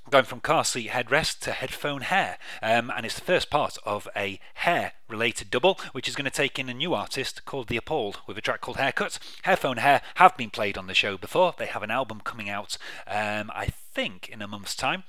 going 0.09 0.25
from 0.25 0.39
car 0.39 0.63
seat 0.63 0.89
headrest 0.89 1.39
to 1.39 1.51
headphone 1.51 2.01
hair. 2.01 2.37
Um, 2.61 2.91
and 2.95 3.05
it's 3.05 3.15
the 3.15 3.21
first 3.21 3.49
part 3.49 3.77
of 3.85 4.07
a 4.15 4.39
hair 4.55 4.93
related 5.07 5.49
double, 5.49 5.79
which 5.91 6.07
is 6.07 6.15
going 6.15 6.25
to 6.25 6.31
take 6.31 6.57
in 6.57 6.69
a 6.69 6.73
new 6.73 6.93
artist 6.93 7.45
called 7.45 7.67
The 7.67 7.77
Appalled 7.77 8.19
with 8.27 8.37
a 8.37 8.41
track 8.41 8.61
called 8.61 8.77
Haircut. 8.77 9.19
Headphone 9.43 9.77
Hair 9.77 10.01
have 10.15 10.35
been 10.37 10.49
played 10.49 10.77
on 10.77 10.87
the 10.87 10.93
show 10.93 11.17
before. 11.17 11.53
They 11.57 11.67
have 11.67 11.83
an 11.83 11.91
album 11.91 12.21
coming 12.23 12.49
out, 12.49 12.77
um, 13.07 13.51
I 13.53 13.67
think, 13.67 14.29
in 14.29 14.41
a 14.41 14.47
month's 14.47 14.75
time. 14.75 15.03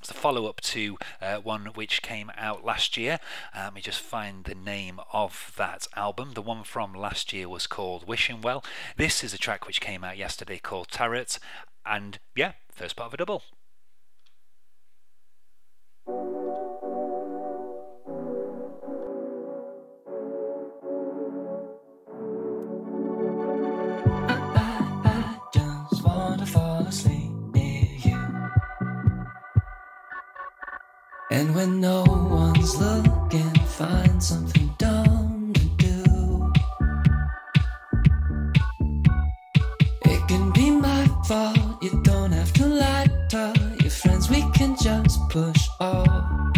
It's 0.00 0.10
a 0.10 0.14
follow 0.14 0.46
up 0.46 0.60
to 0.62 0.98
uh, 1.20 1.36
one 1.36 1.66
which 1.66 2.02
came 2.02 2.32
out 2.36 2.64
last 2.64 2.96
year. 2.96 3.20
Uh, 3.54 3.64
let 3.64 3.74
me 3.74 3.80
just 3.80 4.00
find 4.00 4.42
the 4.42 4.54
name 4.56 4.98
of 5.12 5.52
that 5.56 5.86
album. 5.94 6.32
The 6.34 6.42
one 6.42 6.64
from 6.64 6.92
last 6.92 7.32
year 7.32 7.48
was 7.48 7.68
called 7.68 8.08
Wishing 8.08 8.40
Well. 8.40 8.64
This 8.96 9.22
is 9.22 9.32
a 9.32 9.38
track 9.38 9.64
which 9.64 9.80
came 9.80 10.02
out 10.02 10.16
yesterday 10.16 10.58
called 10.58 10.88
Tarot. 10.88 11.36
And 11.86 12.18
yeah, 12.34 12.54
first 12.72 12.96
part 12.96 13.10
of 13.10 13.14
a 13.14 13.18
double. 13.18 13.44
And 16.04 16.16
when 31.54 31.80
no 31.80 32.04
one's 32.04 32.76
looking, 32.76 33.54
find 33.64 34.22
something 34.22 34.74
dumb 34.76 35.54
to 35.54 35.64
do. 35.76 36.52
It 40.04 40.28
can 40.28 40.50
be 40.52 40.70
my 40.70 41.06
fault. 41.26 41.61
just 44.82 45.28
push 45.28 45.68
off. 45.78 46.51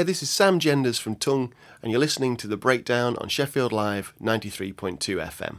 Hi, 0.00 0.04
this 0.04 0.22
is 0.22 0.30
Sam 0.30 0.58
Genders 0.58 0.98
from 0.98 1.14
Tunng, 1.14 1.52
and 1.82 1.92
you're 1.92 2.00
listening 2.00 2.34
to 2.38 2.46
The 2.46 2.56
Breakdown 2.56 3.18
on 3.18 3.28
Sheffield 3.28 3.70
Live 3.70 4.14
93.2 4.18 4.96
FM. 4.98 5.58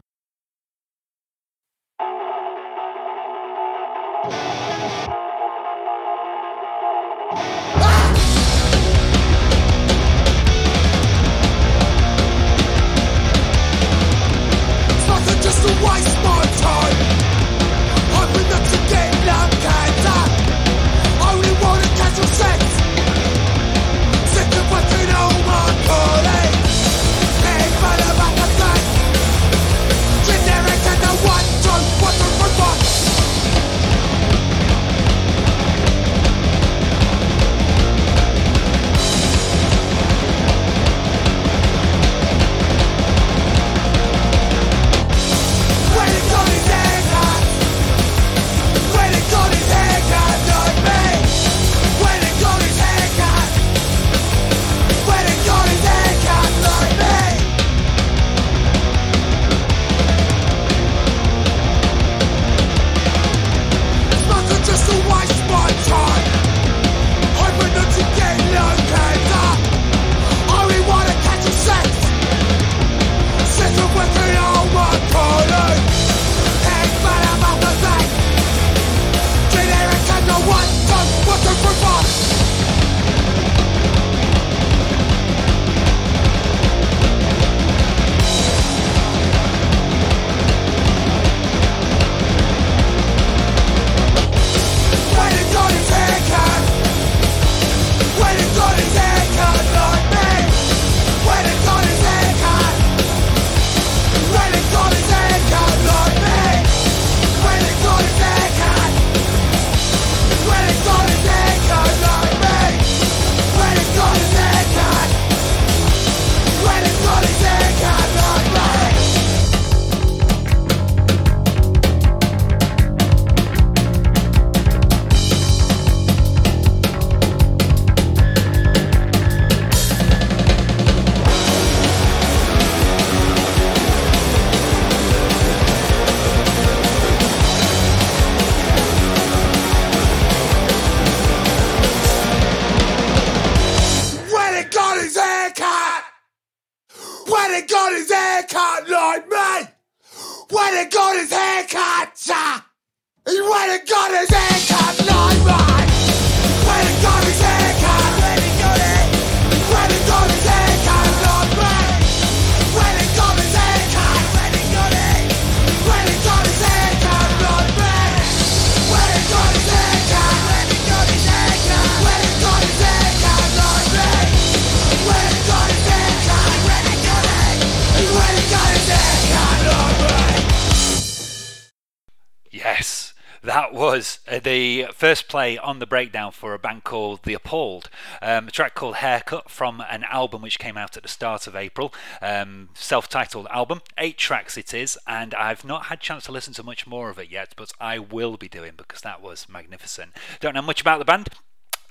First 185.01 185.27
play 185.27 185.57
on 185.57 185.79
the 185.79 185.87
breakdown 185.87 186.31
for 186.31 186.53
a 186.53 186.59
band 186.59 186.83
called 186.83 187.23
The 187.23 187.33
Appalled. 187.33 187.89
Um, 188.21 188.49
a 188.49 188.51
track 188.51 188.75
called 188.75 188.97
Haircut 188.97 189.49
from 189.49 189.83
an 189.89 190.03
album 190.03 190.43
which 190.43 190.59
came 190.59 190.77
out 190.77 190.95
at 190.95 191.01
the 191.01 191.09
start 191.09 191.47
of 191.47 191.55
April, 191.55 191.91
um, 192.21 192.69
self 192.75 193.09
titled 193.09 193.47
album. 193.49 193.81
Eight 193.97 194.19
tracks 194.19 194.59
it 194.59 194.75
is, 194.75 194.99
and 195.07 195.33
I've 195.33 195.65
not 195.65 195.85
had 195.85 196.01
chance 196.01 196.25
to 196.25 196.31
listen 196.31 196.53
to 196.53 196.61
much 196.61 196.85
more 196.85 197.09
of 197.09 197.17
it 197.17 197.31
yet, 197.31 197.55
but 197.57 197.71
I 197.81 197.97
will 197.97 198.37
be 198.37 198.47
doing 198.47 198.73
because 198.77 199.01
that 199.01 199.23
was 199.23 199.49
magnificent. 199.49 200.11
Don't 200.39 200.53
know 200.53 200.61
much 200.61 200.81
about 200.81 200.99
the 200.99 201.05
band. 201.05 201.29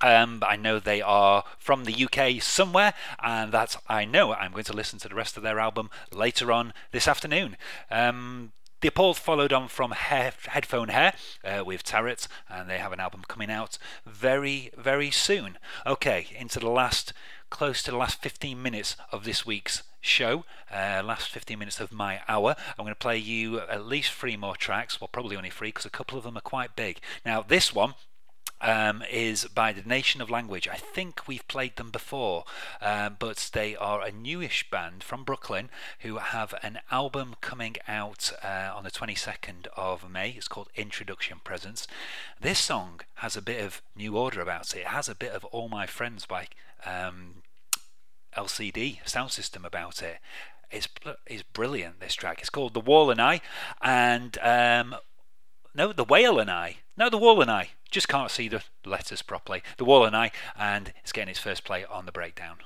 Um, 0.02 0.38
but 0.38 0.48
I 0.48 0.54
know 0.56 0.78
they 0.78 1.02
are 1.02 1.42
from 1.58 1.84
the 1.84 2.04
UK 2.04 2.40
somewhere, 2.40 2.94
and 3.20 3.50
that 3.50 3.76
I 3.88 4.04
know 4.04 4.32
I'm 4.32 4.52
going 4.52 4.64
to 4.64 4.72
listen 4.72 5.00
to 5.00 5.08
the 5.08 5.16
rest 5.16 5.36
of 5.36 5.42
their 5.42 5.58
album 5.58 5.90
later 6.12 6.52
on 6.52 6.72
this 6.92 7.08
afternoon. 7.08 7.56
Um, 7.90 8.52
the 8.80 8.88
Appalled 8.88 9.18
followed 9.18 9.52
on 9.52 9.68
from 9.68 9.90
Hair, 9.90 10.32
Headphone 10.46 10.88
Hair 10.88 11.12
uh, 11.44 11.64
with 11.64 11.82
Tarot, 11.82 12.16
and 12.48 12.68
they 12.68 12.78
have 12.78 12.92
an 12.92 13.00
album 13.00 13.24
coming 13.28 13.50
out 13.50 13.76
very, 14.06 14.70
very 14.76 15.10
soon. 15.10 15.58
Okay, 15.86 16.28
into 16.38 16.58
the 16.58 16.70
last, 16.70 17.12
close 17.50 17.82
to 17.82 17.90
the 17.90 17.96
last 17.96 18.22
15 18.22 18.60
minutes 18.60 18.96
of 19.12 19.24
this 19.24 19.44
week's 19.44 19.82
show, 20.00 20.44
uh, 20.72 21.02
last 21.04 21.28
15 21.28 21.58
minutes 21.58 21.78
of 21.78 21.92
my 21.92 22.20
hour. 22.26 22.56
I'm 22.78 22.84
going 22.84 22.94
to 22.94 22.98
play 22.98 23.18
you 23.18 23.60
at 23.60 23.84
least 23.86 24.12
three 24.12 24.36
more 24.36 24.56
tracks, 24.56 25.00
well, 25.00 25.08
probably 25.08 25.36
only 25.36 25.50
three 25.50 25.68
because 25.68 25.84
a 25.84 25.90
couple 25.90 26.16
of 26.16 26.24
them 26.24 26.38
are 26.38 26.42
quite 26.42 26.74
big. 26.74 27.00
Now, 27.24 27.42
this 27.42 27.74
one 27.74 27.94
um, 28.60 29.02
is 29.10 29.44
by 29.46 29.72
the 29.72 29.82
Nation 29.82 30.20
of 30.20 30.30
Language. 30.30 30.68
I 30.68 30.76
think 30.76 31.26
we've 31.26 31.46
played 31.48 31.76
them 31.76 31.90
before, 31.90 32.44
um, 32.80 33.16
but 33.18 33.50
they 33.52 33.76
are 33.76 34.02
a 34.02 34.12
newish 34.12 34.68
band 34.70 35.02
from 35.02 35.24
Brooklyn 35.24 35.70
who 36.00 36.18
have 36.18 36.54
an 36.62 36.80
album 36.90 37.36
coming 37.40 37.76
out 37.88 38.32
uh, 38.44 38.70
on 38.74 38.84
the 38.84 38.90
22nd 38.90 39.66
of 39.76 40.10
May. 40.10 40.30
It's 40.30 40.48
called 40.48 40.68
Introduction 40.74 41.38
Presents. 41.42 41.86
This 42.40 42.58
song 42.58 43.00
has 43.16 43.36
a 43.36 43.42
bit 43.42 43.64
of 43.64 43.82
new 43.96 44.16
order 44.16 44.40
about 44.40 44.74
it. 44.74 44.80
It 44.80 44.86
has 44.86 45.08
a 45.08 45.14
bit 45.14 45.32
of 45.32 45.44
All 45.46 45.68
My 45.68 45.86
Friends 45.86 46.26
by 46.26 46.48
um, 46.84 47.42
LCD 48.36 49.02
Soundsystem 49.04 49.64
about 49.64 50.02
it. 50.02 50.18
It's 50.70 50.88
it's 51.26 51.42
brilliant. 51.42 51.98
This 51.98 52.14
track. 52.14 52.38
It's 52.40 52.50
called 52.50 52.74
The 52.74 52.80
Wall 52.80 53.10
and 53.10 53.20
I, 53.20 53.40
and 53.82 54.38
um, 54.38 54.94
no, 55.74 55.92
The 55.92 56.04
Whale 56.04 56.38
and 56.38 56.50
I. 56.50 56.76
No, 56.96 57.10
The 57.10 57.18
Wall 57.18 57.40
and 57.42 57.50
I. 57.50 57.70
Just 57.90 58.08
can't 58.08 58.30
see 58.30 58.48
the 58.48 58.62
letters 58.84 59.22
properly. 59.22 59.62
The 59.76 59.84
Wall 59.84 60.04
and 60.04 60.16
I, 60.16 60.30
and 60.56 60.92
it's 61.02 61.12
getting 61.12 61.30
its 61.30 61.40
first 61.40 61.64
play 61.64 61.84
on 61.84 62.06
the 62.06 62.12
breakdown. 62.12 62.58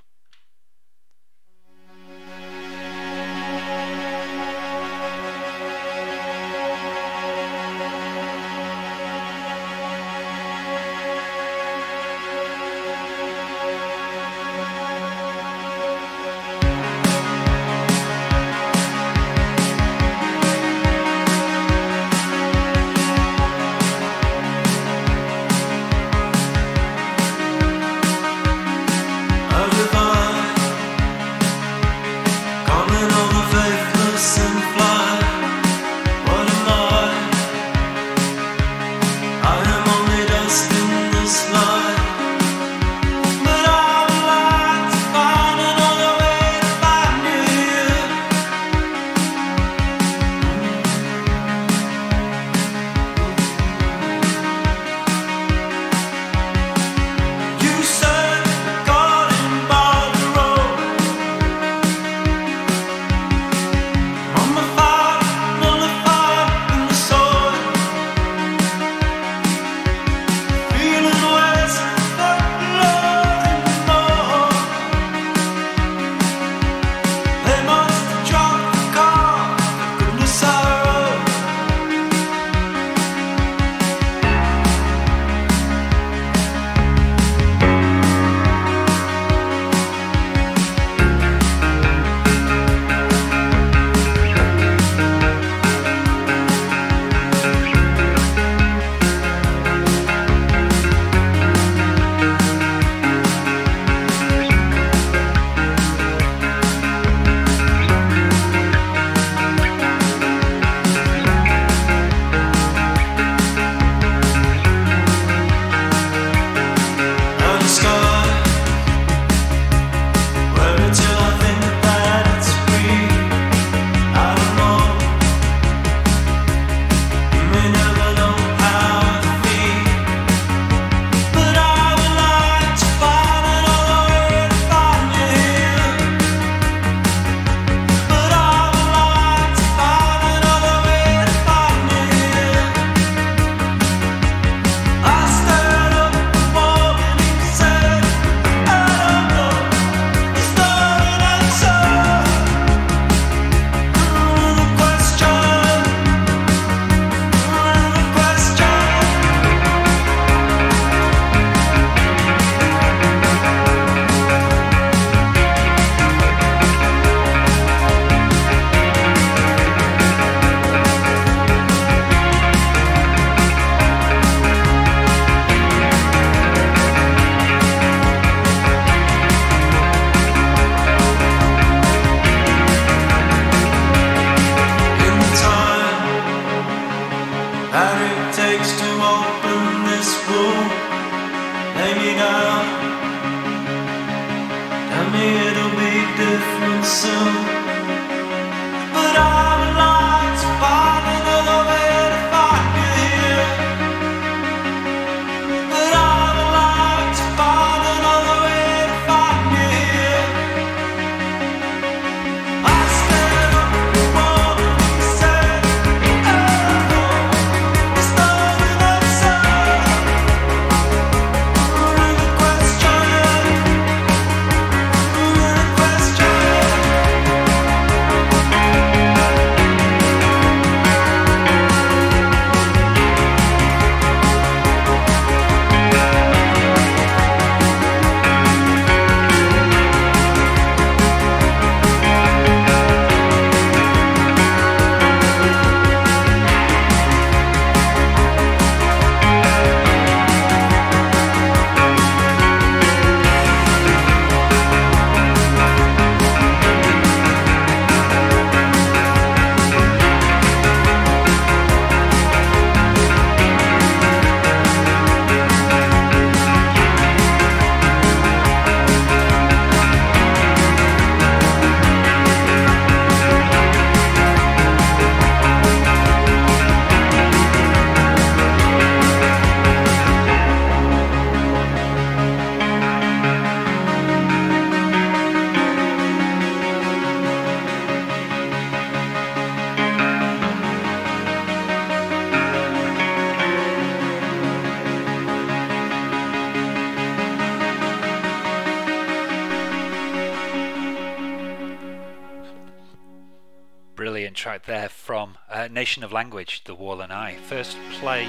There 304.67 304.89
from 304.89 305.37
uh, 305.51 305.69
Nation 305.69 306.03
of 306.03 306.13
Language, 306.13 306.65
The 306.65 306.75
Wall 306.75 307.01
and 307.01 307.13
I. 307.13 307.37
First 307.37 307.77
play. 307.93 308.29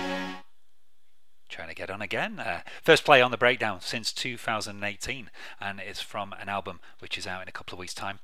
Trying 1.48 1.70
to 1.70 1.76
get 1.76 1.90
on 1.90 2.02
again. 2.02 2.40
Uh, 2.40 2.62
first 2.84 3.06
play 3.06 3.22
on 3.22 3.32
the 3.32 3.38
breakdown 3.38 3.80
since 3.82 4.12
2018, 4.12 5.30
and 5.62 5.80
it's 5.80 6.02
from 6.02 6.34
an 6.40 6.50
album 6.50 6.80
which 7.00 7.18
is 7.18 7.28
out 7.28 7.42
in 7.42 7.48
a 7.48 7.52
couple 7.52 7.76
of 7.76 7.80
weeks' 7.80 7.94
time. 7.94 8.20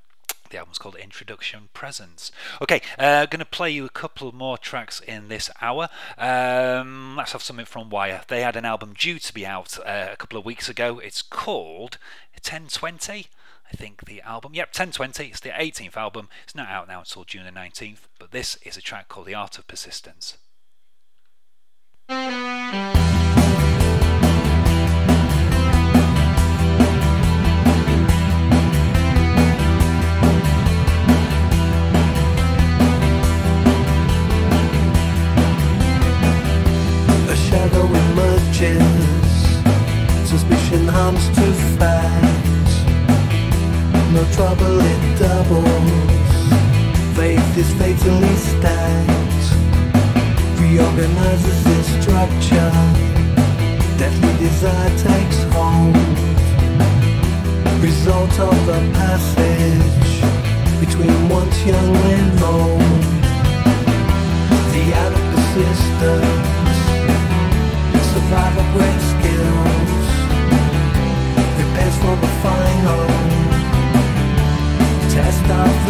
The 0.50 0.58
album's 0.58 0.78
called 0.78 0.96
Introduction 0.96 1.70
Presents. 1.72 2.30
Okay, 2.60 2.82
uh, 2.98 3.24
going 3.26 3.38
to 3.38 3.46
play 3.46 3.70
you 3.70 3.86
a 3.86 3.90
couple 3.90 4.34
more 4.34 4.58
tracks 4.58 5.00
in 5.00 5.28
this 5.28 5.48
hour. 5.62 5.88
Um, 6.18 7.16
let's 7.16 7.32
have 7.32 7.42
something 7.42 7.64
from 7.64 7.88
Wire. 7.88 8.22
They 8.28 8.42
had 8.42 8.56
an 8.56 8.66
album 8.66 8.92
due 8.98 9.18
to 9.18 9.32
be 9.32 9.46
out 9.46 9.78
uh, 9.78 10.08
a 10.12 10.16
couple 10.16 10.38
of 10.38 10.44
weeks 10.44 10.68
ago. 10.68 10.98
It's 10.98 11.22
called 11.22 11.96
1020. 12.34 13.28
I 13.72 13.76
think 13.76 14.04
the 14.04 14.20
album. 14.20 14.52
Yep, 14.54 14.68
1020. 14.68 15.28
It's 15.30 15.40
the 15.40 15.48
18th 15.48 15.96
album. 15.96 16.28
It's 16.44 16.54
not 16.54 16.68
out 16.68 16.88
now 16.88 16.98
until 16.98 17.24
June 17.24 17.46
the 17.46 17.50
19th, 17.50 18.00
but 18.18 18.30
this 18.30 18.56
is 18.56 18.76
a 18.76 18.82
track 18.82 19.08
called 19.08 19.26
The 19.26 19.34
Art 19.34 19.58
of 19.58 19.66
Persistence. 19.66 20.36
A 22.08 22.14
shadow 37.34 37.86
emerges, 37.86 38.82
suspicion 40.28 40.86
too 40.86 40.92
fast. 40.92 41.61
No 44.12 44.24
trouble, 44.32 44.78
it 44.78 45.18
doubles. 45.18 45.66
Faith 47.16 47.56
is 47.56 47.72
fatally 47.80 48.34
stacked. 48.36 49.46
Reorganizes 50.60 51.66
its 51.76 51.88
structure. 52.02 52.72
Deadly 53.96 54.34
desire 54.36 54.92
takes 54.98 55.42
hold. 55.54 55.96
Result 57.80 58.38
of 58.38 58.66
the 58.66 58.80
passage 59.00 60.20
between 60.78 61.28
once 61.30 61.58
young 61.64 61.96
and 61.96 62.42
old. 62.42 63.02
The 64.72 64.84
out 64.94 65.12
of 65.12 65.22
the 65.22 65.40
persistence. 65.54 66.80
Survival 68.12 68.66
great 68.74 69.11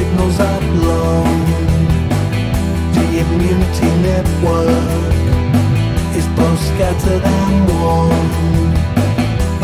signals 0.00 0.40
are 0.40 0.62
blown. 0.74 1.40
The 2.96 3.06
immunity 3.22 3.90
network 4.08 5.12
is 6.18 6.26
both 6.38 6.60
scattered 6.70 7.24
and 7.40 7.56
worn 7.70 8.28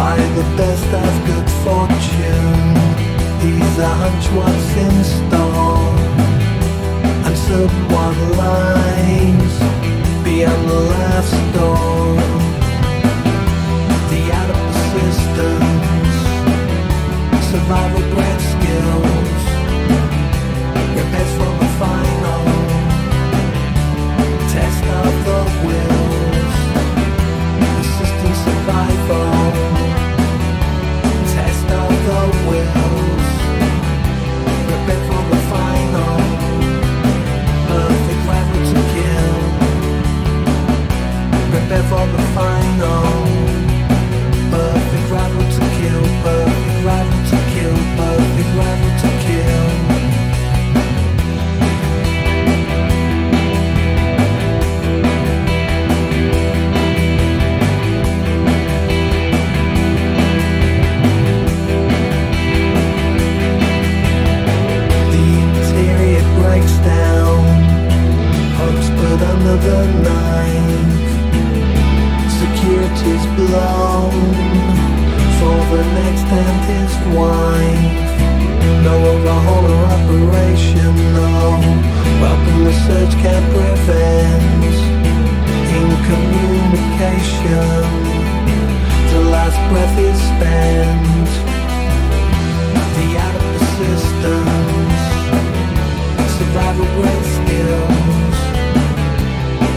by 0.03 0.17
the 0.37 0.47
best 0.61 0.89
of 1.05 1.13
good 1.31 1.49
fortune. 1.65 2.69
These 3.43 3.77
are 3.87 3.97
hunch 4.03 4.27
what's 4.37 4.73
in 4.87 4.97
store 5.15 5.95
answered 7.29 7.75
what 7.93 8.17
lies 8.43 9.55
beyond 10.27 10.63
the 10.73 10.81
last 10.95 11.37
door. 11.57 12.09
The 14.11 14.23
out 14.39 14.51
of 14.55 14.59
persistence, 14.67 16.19
survival 17.51 18.05
bred 18.13 18.41
skills, 18.53 19.16
for 41.89 42.07
the 42.07 42.23
final. 42.35 43.03
Perfect 44.51 45.11
rival 45.11 45.45
to 45.57 45.65
kill, 45.79 46.05
perfect 46.25 46.85
rival 46.85 47.21
to 47.31 47.39
kill, 47.55 47.77
perfect 47.97 48.51
rival 48.59 48.93
to 49.03 49.11
kill. 49.27 49.87
breaks 66.41 66.77
down 66.79 67.45
Hopes 68.59 68.89
put 68.91 69.21
under 69.23 69.57
the 69.57 69.79
knife 70.03 70.76
blown 73.03 74.15
for 75.39 75.59
the 75.77 75.85
next 76.01 76.25
dentist 76.33 77.01
wife. 77.13 78.09
No 78.83 78.95
overhaul 79.13 79.65
or 79.71 79.85
operation, 79.97 80.93
no. 81.13 81.31
Welcome 82.21 82.61
the 82.65 82.73
search 82.87 83.15
can 83.21 83.43
prevent 83.53 84.75
incommunication. 85.81 87.85
The 89.13 89.21
last 89.35 89.59
breath 89.71 89.99
is 89.99 90.19
spent. 90.33 91.29
The 92.97 93.07
out 93.25 93.37
of 93.37 93.43
the 93.55 93.63
systems. 93.79 95.01
Survival 96.39 96.89
great 96.97 97.27
skills. 97.37 98.37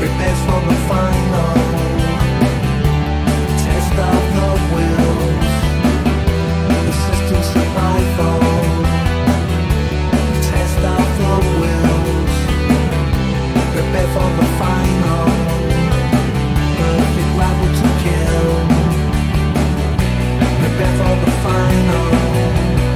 Repairs 0.02 0.42
for 0.46 0.60
the 0.68 0.76
final. 0.88 1.69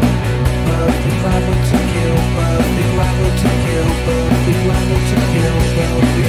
Perfect 0.04 1.24
rival 1.24 1.58
to 1.70 1.78
kill. 1.92 2.18
Perfect 2.36 2.92
rival 3.00 3.32
to 3.40 3.52
kill. 3.64 3.88
Perfect 4.04 4.62
rival 4.68 5.00
to 5.10 5.18
kill. 5.32 5.58
Perfect 5.76 6.23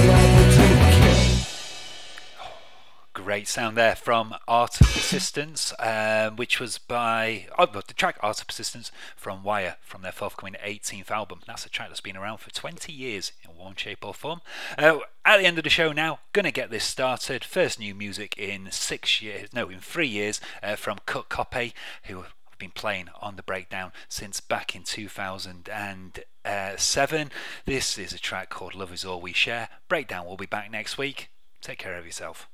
Great 3.34 3.48
sound 3.48 3.76
there 3.76 3.96
from 3.96 4.36
Art 4.46 4.80
of 4.80 4.86
Persistence, 4.86 5.72
um, 5.80 6.36
which 6.36 6.60
was 6.60 6.78
by 6.78 7.48
oh, 7.58 7.66
the 7.66 7.82
track 7.82 8.16
Art 8.20 8.40
of 8.40 8.46
Persistence 8.46 8.92
from 9.16 9.42
Wire 9.42 9.74
from 9.82 10.02
their 10.02 10.12
forthcoming 10.12 10.54
18th 10.64 11.10
album. 11.10 11.40
That's 11.44 11.66
a 11.66 11.68
track 11.68 11.88
that's 11.88 12.00
been 12.00 12.16
around 12.16 12.38
for 12.38 12.52
20 12.52 12.92
years 12.92 13.32
in 13.42 13.50
one 13.56 13.74
shape 13.74 14.04
or 14.04 14.14
form. 14.14 14.40
Uh, 14.78 14.98
at 15.24 15.38
the 15.38 15.46
end 15.46 15.58
of 15.58 15.64
the 15.64 15.70
show 15.70 15.90
now, 15.90 16.20
gonna 16.32 16.52
get 16.52 16.70
this 16.70 16.84
started. 16.84 17.42
First 17.42 17.80
new 17.80 17.92
music 17.92 18.38
in 18.38 18.70
six 18.70 19.20
years, 19.20 19.52
no, 19.52 19.68
in 19.68 19.80
three 19.80 20.06
years 20.06 20.40
uh, 20.62 20.76
from 20.76 20.98
Cut 21.04 21.28
Copy, 21.28 21.74
who 22.04 22.18
have 22.18 22.36
been 22.56 22.70
playing 22.70 23.08
on 23.20 23.34
the 23.34 23.42
breakdown 23.42 23.90
since 24.08 24.40
back 24.40 24.76
in 24.76 24.84
2007. 24.84 27.32
This 27.66 27.98
is 27.98 28.12
a 28.12 28.18
track 28.20 28.50
called 28.50 28.76
Love 28.76 28.92
Is 28.92 29.04
All 29.04 29.20
We 29.20 29.32
Share. 29.32 29.70
Breakdown 29.88 30.24
will 30.24 30.36
be 30.36 30.46
back 30.46 30.70
next 30.70 30.96
week. 30.96 31.30
Take 31.60 31.80
care 31.80 31.96
of 31.96 32.06
yourself. 32.06 32.48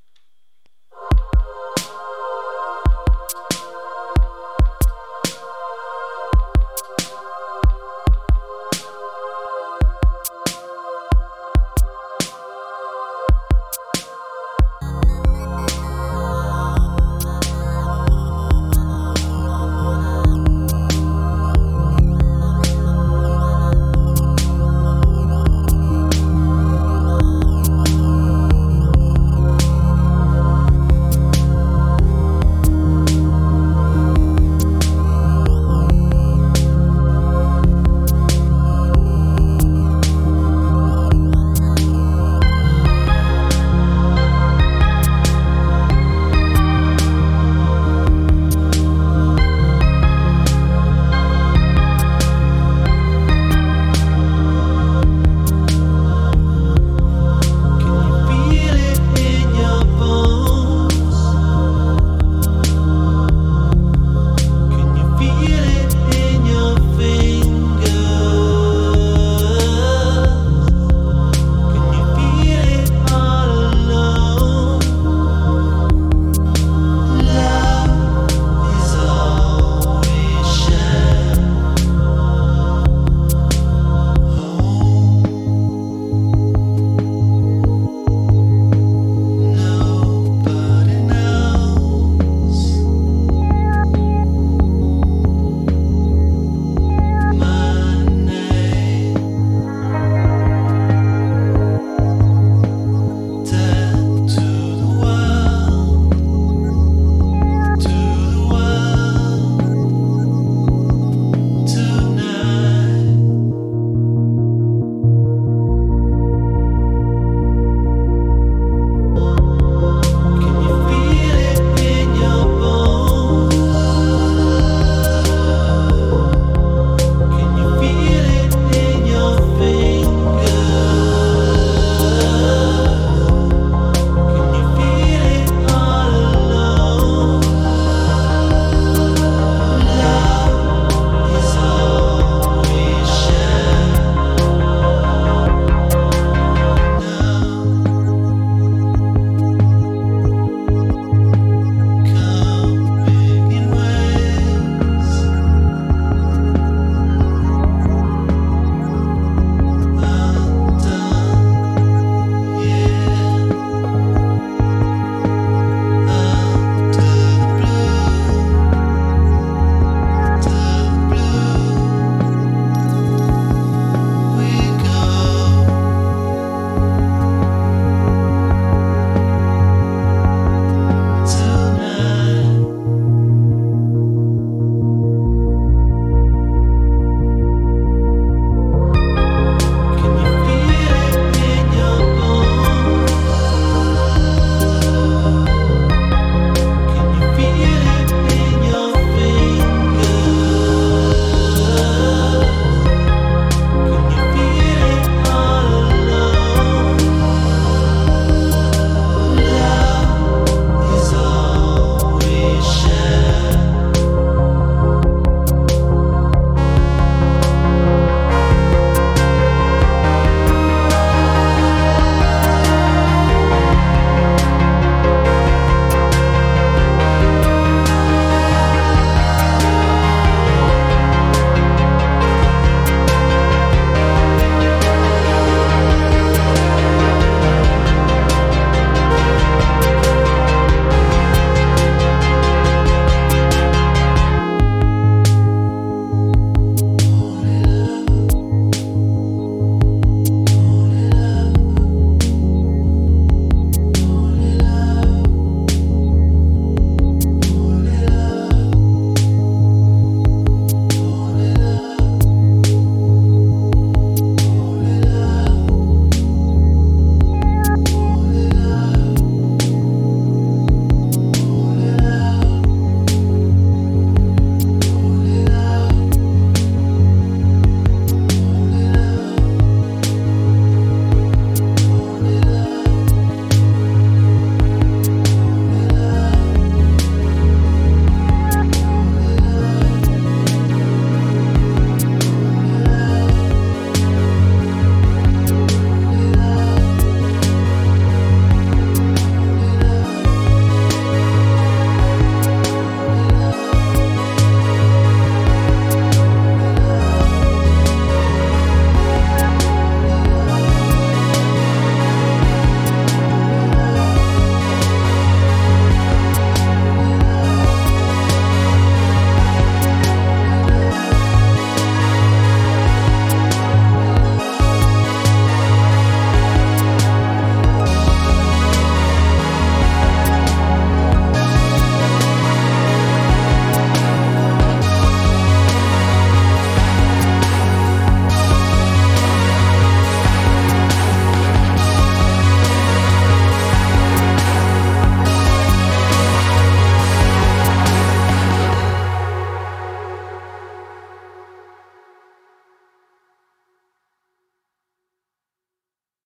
Thank 1.00 1.18
you. 1.88 2.19